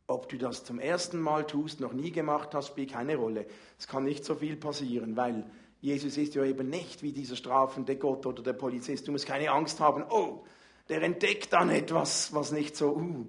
Ob 0.08 0.28
du 0.28 0.38
das 0.38 0.64
zum 0.64 0.78
ersten 0.78 1.20
Mal 1.20 1.46
tust, 1.46 1.80
noch 1.80 1.92
nie 1.92 2.12
gemacht 2.12 2.54
hast, 2.54 2.68
spielt 2.68 2.92
keine 2.92 3.16
Rolle. 3.16 3.46
Es 3.78 3.88
kann 3.88 4.04
nicht 4.04 4.24
so 4.24 4.36
viel 4.36 4.56
passieren, 4.56 5.16
weil 5.16 5.50
Jesus 5.80 6.16
ist 6.16 6.34
ja 6.34 6.44
eben 6.44 6.68
nicht 6.68 7.02
wie 7.02 7.12
dieser 7.12 7.36
strafende 7.36 7.96
Gott 7.96 8.24
oder 8.24 8.42
der 8.42 8.52
Polizist. 8.52 9.08
Du 9.08 9.12
musst 9.12 9.26
keine 9.26 9.50
Angst 9.50 9.80
haben, 9.80 10.04
oh, 10.08 10.44
der 10.88 11.02
entdeckt 11.02 11.52
dann 11.52 11.70
etwas, 11.70 12.32
was 12.32 12.52
nicht 12.52 12.76
so, 12.76 12.96
uh. 12.96 13.26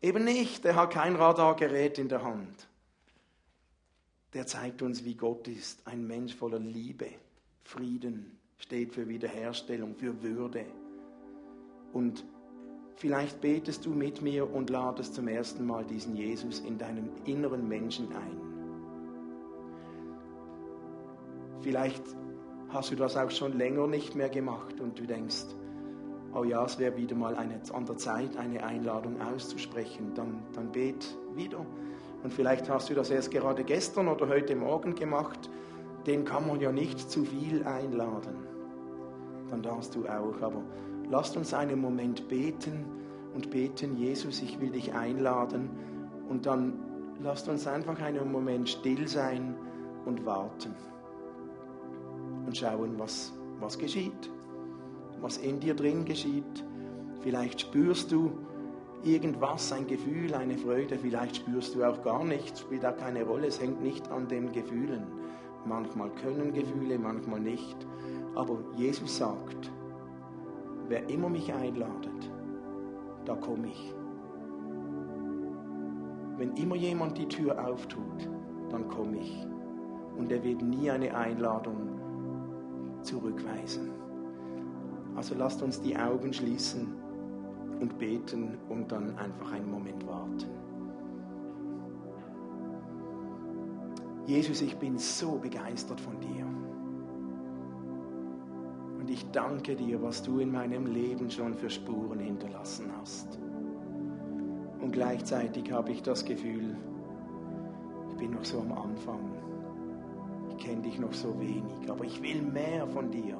Eben 0.00 0.24
nicht, 0.24 0.64
der 0.64 0.76
hat 0.76 0.92
kein 0.92 1.16
Radargerät 1.16 1.98
in 1.98 2.08
der 2.08 2.22
Hand. 2.22 2.68
Der 4.34 4.46
zeigt 4.46 4.82
uns, 4.82 5.04
wie 5.04 5.14
Gott 5.14 5.48
ist, 5.48 5.86
ein 5.86 6.06
Mensch 6.06 6.34
voller 6.34 6.58
Liebe, 6.58 7.08
Frieden, 7.62 8.38
steht 8.58 8.92
für 8.92 9.08
Wiederherstellung, 9.08 9.94
für 9.94 10.22
Würde. 10.22 10.66
Und 11.92 12.24
vielleicht 12.94 13.40
betest 13.40 13.86
du 13.86 13.90
mit 13.90 14.22
mir 14.22 14.52
und 14.52 14.70
ladest 14.70 15.14
zum 15.14 15.28
ersten 15.28 15.66
Mal 15.66 15.84
diesen 15.84 16.16
Jesus 16.16 16.60
in 16.60 16.78
deinen 16.78 17.10
inneren 17.24 17.68
Menschen 17.68 18.08
ein. 18.12 18.40
Vielleicht 21.60 22.04
hast 22.68 22.90
du 22.90 22.96
das 22.96 23.16
auch 23.16 23.30
schon 23.30 23.56
länger 23.56 23.86
nicht 23.86 24.14
mehr 24.14 24.28
gemacht 24.28 24.80
und 24.80 24.98
du 24.98 25.06
denkst, 25.06 25.46
oh 26.34 26.44
ja, 26.44 26.64
es 26.64 26.78
wäre 26.78 26.96
wieder 26.96 27.14
mal 27.14 27.36
eine, 27.36 27.60
an 27.72 27.86
der 27.86 27.96
Zeit, 27.96 28.36
eine 28.36 28.62
Einladung 28.64 29.20
auszusprechen. 29.20 30.12
Dann, 30.14 30.42
dann 30.52 30.72
bet 30.72 31.16
wieder. 31.34 31.64
Und 32.22 32.32
vielleicht 32.32 32.68
hast 32.68 32.90
du 32.90 32.94
das 32.94 33.10
erst 33.10 33.30
gerade 33.30 33.64
gestern 33.64 34.08
oder 34.08 34.28
heute 34.28 34.56
Morgen 34.56 34.94
gemacht. 34.94 35.50
Den 36.06 36.24
kann 36.24 36.46
man 36.46 36.60
ja 36.60 36.72
nicht 36.72 36.98
zu 36.98 37.24
viel 37.24 37.64
einladen. 37.64 38.34
Dann 39.50 39.62
darfst 39.62 39.94
du 39.94 40.06
auch. 40.06 40.40
Aber 40.42 40.62
lasst 41.10 41.36
uns 41.36 41.54
einen 41.54 41.80
Moment 41.80 42.28
beten 42.28 42.84
und 43.34 43.50
beten, 43.50 43.96
Jesus, 43.96 44.42
ich 44.42 44.60
will 44.60 44.70
dich 44.70 44.92
einladen. 44.94 45.70
Und 46.28 46.46
dann 46.46 46.74
lasst 47.22 47.48
uns 47.48 47.66
einfach 47.66 48.00
einen 48.00 48.30
Moment 48.30 48.68
still 48.68 49.06
sein 49.08 49.54
und 50.04 50.24
warten. 50.24 50.74
Und 52.46 52.56
schauen, 52.56 52.98
was, 52.98 53.32
was 53.60 53.78
geschieht 53.78 54.30
was 55.24 55.38
in 55.38 55.58
dir 55.58 55.74
drin 55.74 56.04
geschieht. 56.04 56.64
Vielleicht 57.22 57.62
spürst 57.62 58.12
du 58.12 58.30
irgendwas, 59.02 59.72
ein 59.72 59.86
Gefühl, 59.86 60.34
eine 60.34 60.58
Freude, 60.58 60.98
vielleicht 60.98 61.36
spürst 61.36 61.74
du 61.74 61.82
auch 61.82 62.02
gar 62.02 62.22
nichts, 62.24 62.60
spielt 62.60 62.84
auch 62.84 62.96
keine 62.96 63.24
Rolle, 63.24 63.46
es 63.46 63.60
hängt 63.60 63.82
nicht 63.82 64.10
an 64.10 64.28
den 64.28 64.52
Gefühlen. 64.52 65.04
Manchmal 65.64 66.10
können 66.10 66.52
Gefühle, 66.52 66.98
manchmal 66.98 67.40
nicht. 67.40 67.76
Aber 68.34 68.58
Jesus 68.76 69.16
sagt, 69.16 69.72
wer 70.88 71.08
immer 71.08 71.28
mich 71.28 71.52
einladet, 71.52 72.32
da 73.24 73.34
komme 73.34 73.68
ich. 73.68 73.94
Wenn 76.36 76.56
immer 76.56 76.74
jemand 76.74 77.16
die 77.16 77.28
Tür 77.28 77.66
auftut, 77.66 78.28
dann 78.70 78.88
komme 78.88 79.18
ich. 79.18 79.46
Und 80.18 80.30
er 80.32 80.42
wird 80.42 80.62
nie 80.62 80.90
eine 80.90 81.14
Einladung 81.16 81.94
zurückweisen. 83.02 83.90
Also 85.16 85.34
lasst 85.34 85.62
uns 85.62 85.80
die 85.80 85.96
Augen 85.96 86.32
schließen 86.32 86.92
und 87.80 87.98
beten 87.98 88.58
und 88.68 88.90
dann 88.90 89.16
einfach 89.16 89.52
einen 89.52 89.70
Moment 89.70 90.06
warten. 90.06 90.50
Jesus, 94.26 94.62
ich 94.62 94.76
bin 94.76 94.96
so 94.98 95.38
begeistert 95.38 96.00
von 96.00 96.18
dir. 96.18 96.46
Ich 99.14 99.30
danke 99.30 99.76
dir, 99.76 100.02
was 100.02 100.24
du 100.24 100.40
in 100.40 100.50
meinem 100.50 100.86
Leben 100.86 101.30
schon 101.30 101.54
für 101.54 101.70
Spuren 101.70 102.18
hinterlassen 102.18 102.86
hast. 102.98 103.38
Und 104.80 104.90
gleichzeitig 104.90 105.70
habe 105.70 105.92
ich 105.92 106.02
das 106.02 106.24
Gefühl, 106.24 106.76
ich 108.10 108.16
bin 108.16 108.32
noch 108.32 108.44
so 108.44 108.58
am 108.58 108.72
Anfang. 108.72 109.20
Ich 110.50 110.56
kenne 110.56 110.82
dich 110.82 110.98
noch 110.98 111.12
so 111.12 111.32
wenig, 111.38 111.88
aber 111.88 112.04
ich 112.04 112.20
will 112.24 112.42
mehr 112.42 112.88
von 112.88 113.08
dir. 113.12 113.38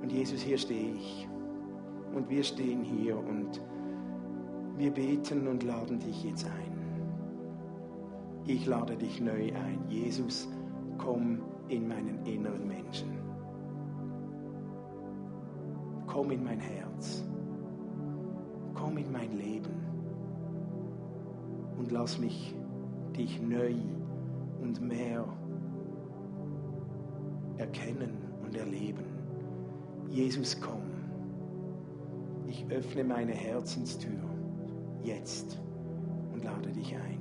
Und 0.00 0.10
Jesus, 0.10 0.40
hier 0.40 0.56
stehe 0.56 0.94
ich. 0.94 1.28
Und 2.14 2.30
wir 2.30 2.42
stehen 2.42 2.82
hier 2.82 3.18
und 3.18 3.60
wir 4.78 4.90
beten 4.90 5.46
und 5.46 5.64
laden 5.64 5.98
dich 5.98 6.24
jetzt 6.24 6.46
ein. 6.46 6.78
Ich 8.46 8.64
lade 8.64 8.96
dich 8.96 9.20
neu 9.20 9.52
ein. 9.52 9.84
Jesus, 9.90 10.48
komm 10.96 11.42
in 11.68 11.88
meinen 11.88 12.24
inneren 12.24 12.66
Menschen. 12.66 13.19
Komm 16.20 16.32
in 16.32 16.44
mein 16.44 16.60
Herz. 16.60 17.24
Komm 18.74 18.98
in 18.98 19.10
mein 19.10 19.32
Leben. 19.38 19.72
Und 21.78 21.90
lass 21.90 22.18
mich 22.18 22.54
dich 23.16 23.40
neu 23.40 23.74
und 24.60 24.82
mehr 24.82 25.24
erkennen 27.56 28.18
und 28.44 28.54
erleben. 28.54 29.06
Jesus, 30.10 30.60
komm. 30.60 30.82
Ich 32.46 32.66
öffne 32.68 33.02
meine 33.02 33.32
Herzenstür 33.32 34.20
jetzt 35.02 35.58
und 36.34 36.44
lade 36.44 36.68
dich 36.70 36.94
ein. 36.94 37.19